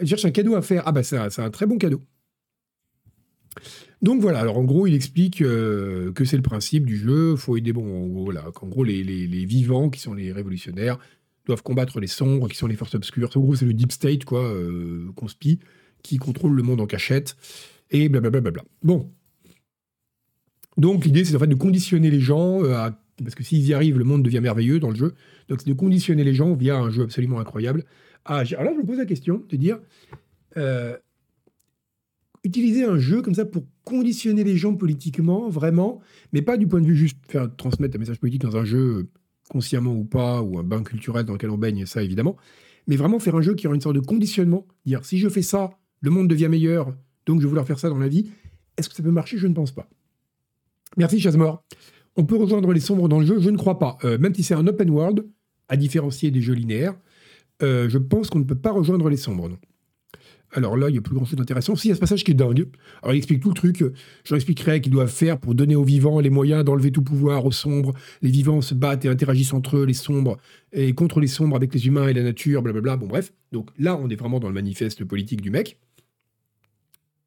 [0.03, 0.83] Cherche un cadeau à faire.
[0.85, 2.01] Ah bah c'est un très bon cadeau.
[4.01, 7.57] Donc voilà, alors en gros, il explique euh, que c'est le principe du jeu, faut
[7.57, 9.03] aider, bon, voilà, qu'en gros, les,
[9.45, 10.99] vivants, qui sont les révolutionnaires,
[11.45, 13.29] doivent combattre les sombres, qui sont les forces obscures.
[13.35, 15.11] En gros, c'est le deep state, quoi, euh,
[16.05, 17.35] qui contrôle le monde en cachette,
[17.91, 18.51] et blablabla.
[18.51, 19.11] Bla, bon.
[20.77, 22.89] Donc l'idée, c'est en fait de conditionner les gens euh,
[23.23, 25.13] parce que s'ils y arrivent, le monde devient merveilleux dans le jeu.
[25.47, 27.85] Donc c'est de conditionner les gens via un jeu absolument incroyable.
[28.25, 29.79] Ah, alors là, je me pose la question de dire,
[30.57, 30.97] euh,
[32.43, 36.01] utiliser un jeu comme ça pour conditionner les gens politiquement, vraiment,
[36.33, 39.09] mais pas du point de vue juste faire transmettre un message politique dans un jeu
[39.49, 42.35] consciemment ou pas, ou un bain culturel dans lequel on baigne, ça évidemment,
[42.87, 45.43] mais vraiment faire un jeu qui aura une sorte de conditionnement, dire si je fais
[45.43, 45.69] ça,
[46.01, 48.29] le monde devient meilleur, donc je vais vouloir faire ça dans la vie.
[48.77, 49.37] Est-ce que ça peut marcher?
[49.37, 49.87] Je ne pense pas.
[50.97, 51.63] Merci Chasmore.
[52.15, 53.39] On peut rejoindre les sombres dans le jeu?
[53.39, 53.97] Je ne crois pas.
[54.03, 55.25] Euh, même si c'est un open world,
[55.67, 56.95] à différencier des jeux linéaires,
[57.63, 59.57] euh, je pense qu'on ne peut pas rejoindre les sombres, non.
[60.51, 61.75] Alors là, il n'y a plus grand-chose d'intéressant.
[61.75, 62.67] Si, il y a ce passage qui est dingue.
[63.01, 63.77] Alors, il explique tout le truc.
[63.79, 67.45] Je leur expliquerai qu'ils doivent faire pour donner aux vivants les moyens d'enlever tout pouvoir
[67.45, 67.93] aux sombres.
[68.21, 70.37] Les vivants se battent et interagissent entre eux, les sombres,
[70.71, 72.95] et contre les sombres avec les humains et la nature, blablabla.
[72.95, 73.33] Bon, bref.
[73.51, 75.77] Donc là, on est vraiment dans le manifeste politique du mec.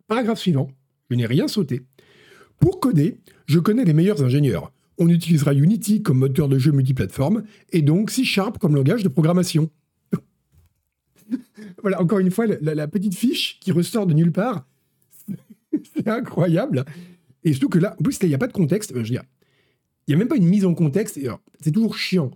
[0.08, 0.70] Paragraphe suivant.
[1.10, 1.82] Je n'ai rien sauté.
[2.58, 4.72] Pour coder, je connais les meilleurs ingénieurs.
[4.98, 9.08] On utilisera Unity comme moteur de jeu multiplateforme et donc C Sharp comme langage de
[9.08, 9.70] programmation
[11.82, 14.66] voilà, encore une fois, la, petite fiche qui ressort de nulle part.
[15.94, 16.84] c'est incroyable.
[17.44, 18.94] Et surtout que là, en plus, il n'y a pas de contexte.
[18.94, 19.20] Euh, il
[20.08, 21.20] n'y a même pas une mise en contexte.
[21.60, 22.30] C'est toujours chiant.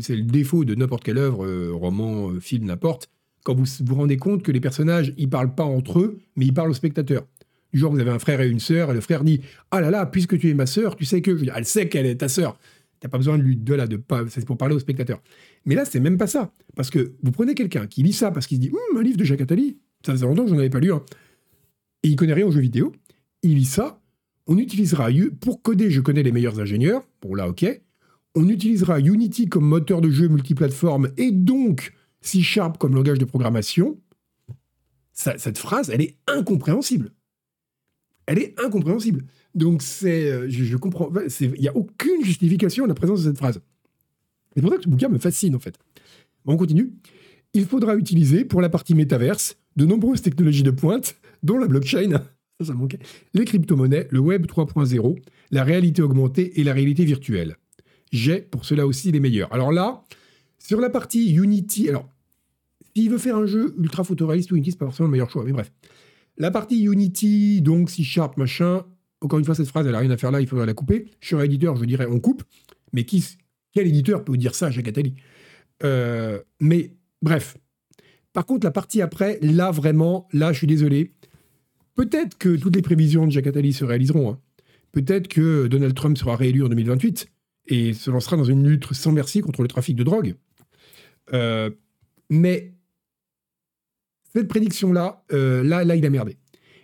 [0.00, 3.10] C'est le défaut de n'importe quelle œuvre, euh, roman, euh, film, n'importe.
[3.44, 6.54] Quand vous vous rendez compte que les personnages, ils parlent pas entre eux, mais ils
[6.54, 7.26] parlent au spectateur.
[7.72, 9.40] Du genre, vous avez un frère et une sœur, et le frère dit
[9.70, 11.38] Ah là là, puisque tu es ma sœur, tu sais que.
[11.54, 12.58] Elle sait qu'elle est ta sœur.
[13.00, 14.22] T'as pas besoin de lui de là, de pas.
[14.28, 15.20] C'est pour parler au spectateur.
[15.66, 16.52] Mais là, c'est même pas ça.
[16.74, 19.18] Parce que vous prenez quelqu'un qui lit ça parce qu'il se dit hum, un livre
[19.18, 21.02] de Jacques Attali, ça faisait longtemps que j'en avais pas lu un.
[22.02, 22.92] Et il connaît rien aux jeux vidéo.
[23.42, 24.00] Il lit ça.
[24.46, 25.08] On utilisera
[25.40, 27.02] pour coder, je connais les meilleurs ingénieurs.
[27.20, 27.66] Bon là, ok.
[28.34, 31.92] On utilisera Unity comme moteur de jeu multiplateforme et donc
[32.24, 34.00] C Sharp comme langage de programmation.
[35.12, 37.12] cette phrase, elle est incompréhensible.
[38.26, 39.24] Elle est incompréhensible.
[39.54, 43.38] Donc c'est, euh, je, comprends, il n'y a aucune justification à la présence de cette
[43.38, 43.60] phrase.
[44.54, 45.76] C'est pour ça que ce bouquin me fascine en fait.
[46.46, 46.92] on continue.
[47.52, 52.22] Il faudra utiliser pour la partie métaverse de nombreuses technologies de pointe, dont la blockchain,
[53.34, 55.18] les crypto-monnaies, le web 3.0,
[55.50, 57.56] la réalité augmentée et la réalité virtuelle.
[58.10, 59.52] J'ai pour cela aussi les meilleurs.
[59.52, 60.02] Alors là,
[60.58, 62.08] sur la partie Unity, alors
[62.94, 65.52] s'il veut faire un jeu ultra photoréaliste, Unity c'est pas forcément le meilleur choix, mais
[65.52, 65.72] bref.
[66.36, 68.84] La partie Unity, donc C Sharp, machin,
[69.20, 71.06] encore une fois, cette phrase, elle n'a rien à faire là, il faudrait la couper.
[71.20, 72.42] Je un éditeur, je dirais on coupe.
[72.92, 73.24] Mais qui,
[73.72, 75.14] quel éditeur peut dire ça, Jacques Attali?
[75.82, 77.56] Euh, Mais bref.
[78.32, 81.12] Par contre, la partie après, là, vraiment, là, je suis désolé.
[81.94, 84.32] Peut-être que toutes les prévisions de Jacques Attali se réaliseront.
[84.32, 84.40] Hein.
[84.92, 87.28] Peut-être que Donald Trump sera réélu en 2028
[87.68, 90.34] et se lancera dans une lutte sans merci contre le trafic de drogue.
[91.32, 91.70] Euh,
[92.28, 92.74] mais
[94.34, 96.36] cette prédiction-là, euh, là, il a merdé.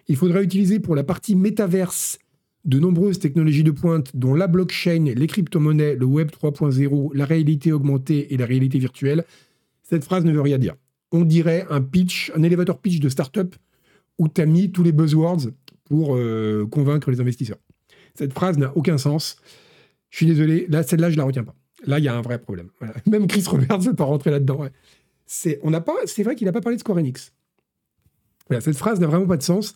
[0.08, 2.18] Il faudra utiliser pour la partie métaverse
[2.64, 7.72] de nombreuses technologies de pointe, dont la blockchain, les crypto-monnaies, le Web 3.0, la réalité
[7.72, 9.24] augmentée et la réalité virtuelle.
[9.82, 10.74] Cette phrase ne veut rien dire.
[11.10, 13.56] On dirait un pitch, un élévateur pitch de start-up
[14.18, 15.48] où tu as mis tous les buzzwords
[15.84, 17.58] pour euh, convaincre les investisseurs.
[18.14, 19.36] Cette phrase n'a aucun sens.
[20.10, 21.54] Je suis désolé, là, celle-là, je la retiens pas.
[21.86, 22.68] Là, il y a un vrai problème.
[23.06, 24.66] Même Chris Roberts ne veut pas rentrer là-dedans.
[25.26, 27.32] C'est, vrai qu'il n'a pas parlé de Square Enix.
[28.58, 29.74] Cette phrase n'a vraiment pas de sens.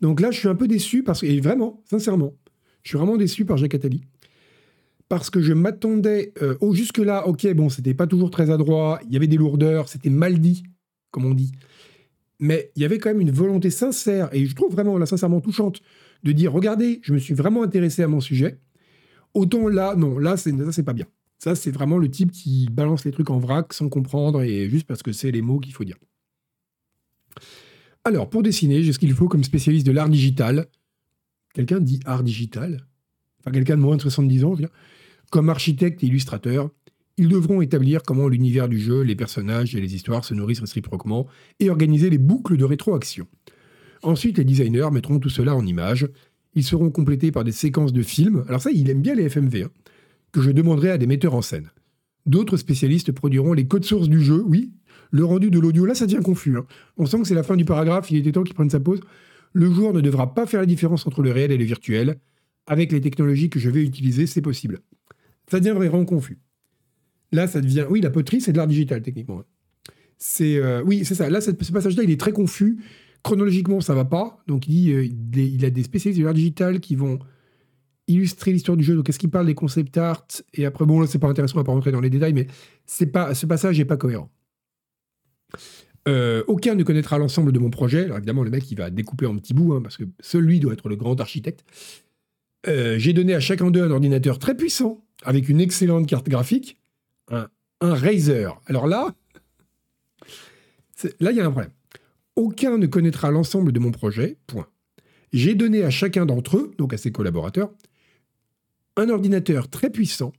[0.00, 2.34] Donc là, je suis un peu déçu parce que, et vraiment, sincèrement,
[2.82, 4.02] je suis vraiment déçu par Jacques Attali.
[5.08, 9.12] Parce que je m'attendais, euh, oh, jusque-là, ok, bon, c'était pas toujours très adroit, il
[9.12, 10.64] y avait des lourdeurs, c'était mal dit,
[11.10, 11.52] comme on dit.
[12.40, 15.40] Mais il y avait quand même une volonté sincère, et je trouve vraiment, là, sincèrement
[15.40, 15.82] touchante,
[16.22, 18.58] de dire, regardez, je me suis vraiment intéressé à mon sujet.
[19.34, 21.06] Autant là, non, là, ça, c'est pas bien.
[21.38, 24.86] Ça, c'est vraiment le type qui balance les trucs en vrac sans comprendre et juste
[24.86, 25.98] parce que c'est les mots qu'il faut dire.
[28.06, 30.66] Alors, pour dessiner, j'ai ce qu'il faut comme spécialiste de l'art digital.
[31.54, 32.86] Quelqu'un dit art digital?
[33.40, 34.56] Enfin, quelqu'un de moins de 70 ans,
[35.30, 36.68] comme architecte et illustrateur,
[37.16, 41.26] ils devront établir comment l'univers du jeu, les personnages et les histoires se nourrissent réciproquement
[41.60, 43.26] et organiser les boucles de rétroaction.
[44.02, 46.06] Ensuite, les designers mettront tout cela en images.
[46.54, 48.44] Ils seront complétés par des séquences de films.
[48.48, 49.70] Alors ça, il aime bien les FMV, hein,
[50.30, 51.70] que je demanderai à des metteurs en scène.
[52.26, 54.72] D'autres spécialistes produiront les codes sources du jeu, oui,
[55.14, 56.56] le rendu de l'audio, là, ça devient confus.
[56.56, 56.66] Hein.
[56.96, 58.98] On sent que c'est la fin du paragraphe, il était temps qu'il prenne sa pause.
[59.52, 62.16] Le joueur ne devra pas faire la différence entre le réel et le virtuel.
[62.66, 64.80] Avec les technologies que je vais utiliser, c'est possible.
[65.48, 66.40] Ça devient vraiment confus.
[67.30, 67.86] Là, ça devient.
[67.88, 69.38] Oui, la poterie, c'est de l'art digital, techniquement.
[69.38, 69.92] Hein.
[70.18, 70.56] C'est.
[70.56, 71.30] Euh, oui, c'est ça.
[71.30, 72.78] Là, ce passage-là, il est très confus.
[73.22, 74.42] Chronologiquement, ça va pas.
[74.48, 75.04] Donc, il dit euh,
[75.36, 77.20] il a des spécialistes de l'art digital qui vont
[78.08, 78.96] illustrer l'histoire du jeu.
[78.96, 80.26] Donc, est-ce qu'il parle des concept art?
[80.54, 82.48] Et après, bon, là, c'est pas intéressant, on va pas rentrer dans les détails, mais
[82.86, 83.04] ce
[83.46, 84.28] passage n'est pas cohérent.
[86.06, 88.04] Euh, aucun ne connaîtra l'ensemble de mon projet.
[88.04, 90.74] Alors évidemment, le mec, il va découper en petits bouts, hein, parce que celui doit
[90.74, 91.64] être le grand architecte.
[92.66, 96.78] Euh, j'ai donné à chacun d'eux un ordinateur très puissant, avec une excellente carte graphique,
[97.30, 97.48] un,
[97.80, 98.60] un Razer.
[98.66, 99.14] Alors là,
[101.20, 101.72] là, il y a un problème.
[102.36, 104.66] Aucun ne connaîtra l'ensemble de mon projet, point.
[105.32, 107.72] J'ai donné à chacun d'entre eux, donc à ses collaborateurs,
[108.96, 110.32] un ordinateur très puissant,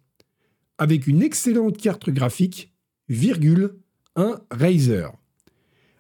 [0.78, 2.74] avec une excellente carte graphique,
[3.10, 3.76] virgule,
[4.16, 5.12] un Razer.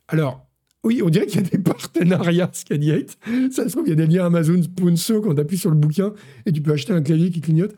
[0.08, 0.46] Alors,
[0.84, 3.18] oui, on dirait qu'il y a des partenariats Scadiate.
[3.52, 5.76] Ça se trouve, il y a des liens Amazon sponsor quand tu appuies sur le
[5.76, 6.14] bouquin
[6.46, 7.76] et tu peux acheter un clavier qui clignote.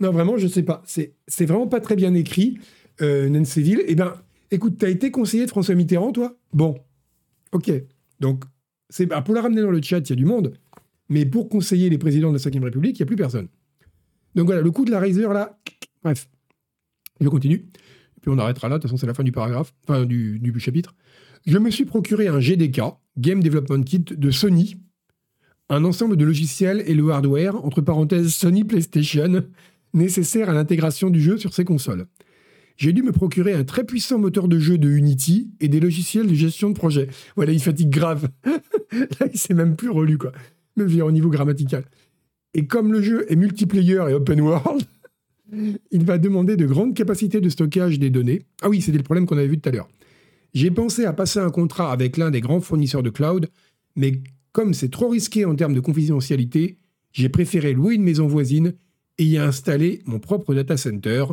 [0.00, 0.82] Non, vraiment, je sais pas.
[0.84, 2.58] C'est vraiment pas très bien écrit,
[3.00, 3.82] euh, Nancéville.
[3.86, 4.14] Eh bien,
[4.50, 6.36] écoute, tu as été conseiller de François Mitterrand, toi?
[6.52, 6.78] Bon,
[7.52, 7.70] ok.
[8.20, 8.44] Donc,
[8.90, 10.54] c'est bah, pour la ramener dans le chat, il y a du monde.
[11.08, 13.48] Mais pour conseiller les présidents de la Ve République, il n'y a plus personne.
[14.34, 15.58] Donc voilà, le coup de la Razer, là,
[16.02, 16.28] bref.
[17.20, 17.66] Je continue.
[18.20, 20.58] Puis on arrêtera là, de toute façon, c'est la fin du paragraphe, enfin du, du
[20.60, 20.94] chapitre.
[21.46, 22.80] Je me suis procuré un GDK,
[23.16, 24.76] Game Development Kit de Sony,
[25.68, 29.44] un ensemble de logiciels et le hardware, entre parenthèses Sony PlayStation,
[29.94, 32.06] nécessaire à l'intégration du jeu sur ces consoles.
[32.76, 36.28] J'ai dû me procurer un très puissant moteur de jeu de Unity et des logiciels
[36.28, 37.08] de gestion de projet.
[37.34, 38.28] Voilà, il fatigue grave.
[38.92, 40.30] Là, il s'est même plus relu, quoi.
[40.76, 41.84] Même au niveau grammatical.
[42.54, 44.84] Et comme le jeu est multiplayer et open world,
[45.52, 48.42] il va demander de grandes capacités de stockage des données.
[48.62, 49.88] Ah oui, c'était le problème qu'on avait vu tout à l'heure.
[50.54, 53.48] J'ai pensé à passer un contrat avec l'un des grands fournisseurs de cloud,
[53.96, 54.22] mais
[54.52, 56.78] comme c'est trop risqué en termes de confidentialité,
[57.12, 58.74] j'ai préféré louer une maison voisine
[59.18, 61.24] et y installer mon propre data center.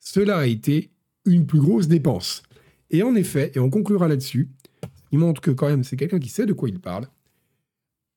[0.00, 0.90] Cela a été
[1.24, 2.42] une plus grosse dépense.
[2.90, 4.48] Et en effet, et on conclura là-dessus,
[5.12, 7.08] il montre que quand même c'est quelqu'un qui sait de quoi il parle.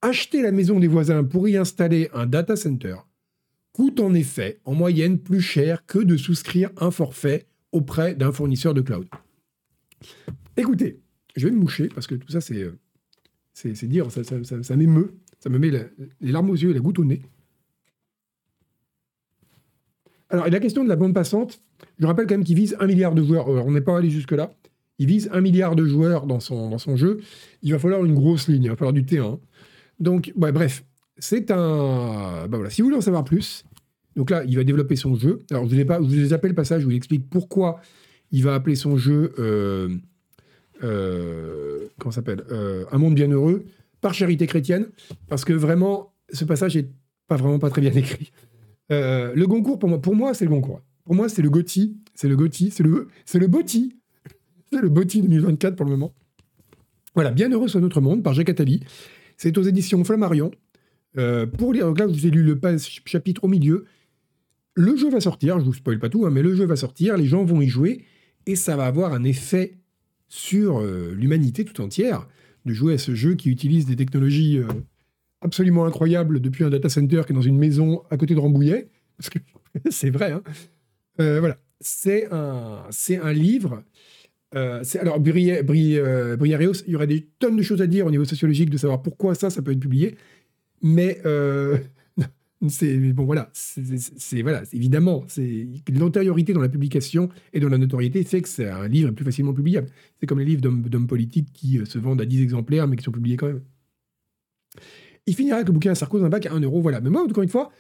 [0.01, 2.95] Acheter la maison des voisins pour y installer un data center
[3.75, 8.73] coûte en effet en moyenne plus cher que de souscrire un forfait auprès d'un fournisseur
[8.73, 9.05] de cloud.
[10.55, 11.01] Écoutez,
[11.35, 12.79] je vais me moucher parce que tout ça, c'est euh,
[13.51, 15.71] c'est dire, ça, ça, m'émeut, ça me met
[16.21, 17.21] les larmes aux yeux et la goutte au nez.
[20.29, 21.61] Alors, la question de la bande passante,
[21.99, 23.49] je rappelle quand même qu'il vise un milliard de joueurs.
[23.49, 24.53] on n'est pas allé jusque-là.
[24.99, 27.19] Il vise un milliard de joueurs dans son, dans son jeu.
[27.61, 29.37] Il va falloir une grosse ligne, il va falloir du T1.
[29.99, 30.85] Donc, bref,
[31.17, 32.47] c'est un.
[32.47, 33.63] Ben voilà, si vous voulez en savoir plus,
[34.15, 35.43] donc là, il va développer son jeu.
[35.51, 37.79] Alors, je vous, vous appelle le passage où il explique pourquoi
[38.31, 39.89] il va appeler son jeu, euh,
[40.83, 43.65] euh, comment s'appelle euh, Un monde bienheureux,
[44.01, 44.87] par charité chrétienne,
[45.27, 46.89] parce que vraiment, ce passage est
[47.27, 48.31] pas vraiment pas très bien écrit.
[48.91, 50.81] Euh, le Goncourt, pour moi, pour moi c'est le Goncourt.
[51.03, 53.95] Pour moi, c'est le Gotti, c'est le Gotti, c'est le, c'est le Botti.
[54.71, 56.11] C'est le Botti 2024 pour le moment.
[57.13, 58.83] Voilà, Bienheureux sur notre monde par Jacques Attali.
[59.37, 60.51] C'est aux éditions Flammarion.
[61.17, 62.59] Euh, pour lire, donc là, je vous ai lu le
[63.05, 63.85] chapitre au milieu.
[64.75, 67.15] Le jeu va sortir, je vous spoil pas tout, hein, mais le jeu va sortir,
[67.15, 68.03] les gens vont y jouer,
[68.45, 69.77] et ça va avoir un effet
[70.27, 72.27] sur euh, l'humanité tout entière
[72.65, 74.67] de jouer à ce jeu qui utilise des technologies euh,
[75.41, 78.89] absolument incroyables depuis un data center qui est dans une maison à côté de Rambouillet.
[79.17, 79.39] Parce que
[79.89, 80.43] c'est vrai, hein.
[81.17, 81.57] Voilà.
[81.79, 83.83] C'est un, c'est un livre.
[84.51, 88.77] alors, Briareos, il y aurait des tonnes de choses à dire au niveau sociologique de
[88.77, 90.17] savoir pourquoi ça, ça peut être publié.
[90.85, 91.19] Mais
[92.69, 93.81] c'est bon, voilà, c'est
[94.73, 95.25] évidemment,
[95.91, 99.53] l'antériorité dans la publication et dans la notoriété fait que c'est un livre plus facilement
[99.53, 99.87] publiable.
[100.19, 103.03] C'est comme les livres d'hommes politiques qui euh, se vendent à 10 exemplaires mais qui
[103.03, 103.61] sont publiés quand même.
[105.27, 107.01] Il finira avec le bouquin Sarko un bac à 1 euro, voilà.
[107.01, 107.71] Mais moi, encore une fois,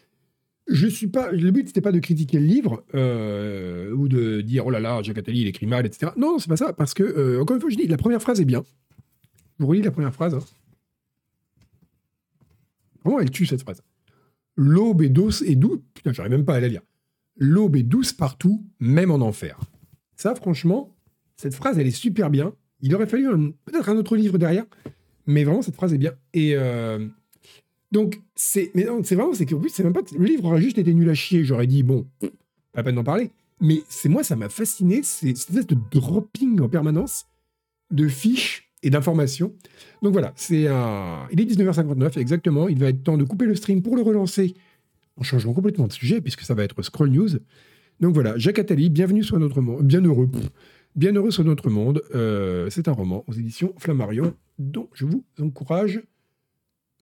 [0.67, 1.31] je suis pas.
[1.31, 5.03] Le but c'était pas de critiquer le livre euh, ou de dire oh là là,
[5.03, 6.11] Jacques Attali il écrit mal, etc.
[6.17, 8.41] Non, c'est pas ça, parce que euh, encore une fois, je dis la première phrase
[8.41, 8.63] est bien.
[9.59, 10.33] Je vous relis la première phrase.
[10.33, 10.39] Hein.
[13.05, 13.81] Vraiment, elle tue cette phrase.
[14.57, 15.79] L'aube est douce et douce.
[15.93, 16.81] Putain, j'arrive même pas à la lire.
[17.37, 19.59] L'aube est douce partout, même en enfer.
[20.15, 20.95] Ça, franchement,
[21.35, 22.53] cette phrase, elle est super bien.
[22.81, 23.27] Il aurait fallu
[23.65, 24.65] peut-être un autre livre derrière,
[25.27, 26.13] mais vraiment, cette phrase est bien.
[26.33, 27.07] Et euh,
[27.91, 30.77] donc, c'est, mais c'est vraiment, c'est qu'en plus, c'est même pas, le livre aurait juste
[30.77, 31.43] été nul à chier.
[31.43, 32.07] J'aurais dit, bon,
[32.71, 33.31] pas peine d'en parler.
[33.61, 37.25] Mais c'est moi, ça m'a fasciné, c'est cette espèce de dropping en permanence
[37.91, 39.51] de fiches et d'informations.
[40.03, 41.27] Donc voilà, c'est un...
[41.31, 42.69] il est 19h59 exactement.
[42.69, 44.53] Il va être temps de couper le stream pour le relancer
[45.17, 47.29] en changeant complètement de sujet puisque ça va être Scroll News.
[47.99, 50.29] Donc voilà, Jacques Attali, bienvenue sur notre monde, bien heureux,
[50.95, 52.03] bien heureux sur notre monde.
[52.13, 56.01] Euh, c'est un roman aux éditions Flammarion dont je vous encourage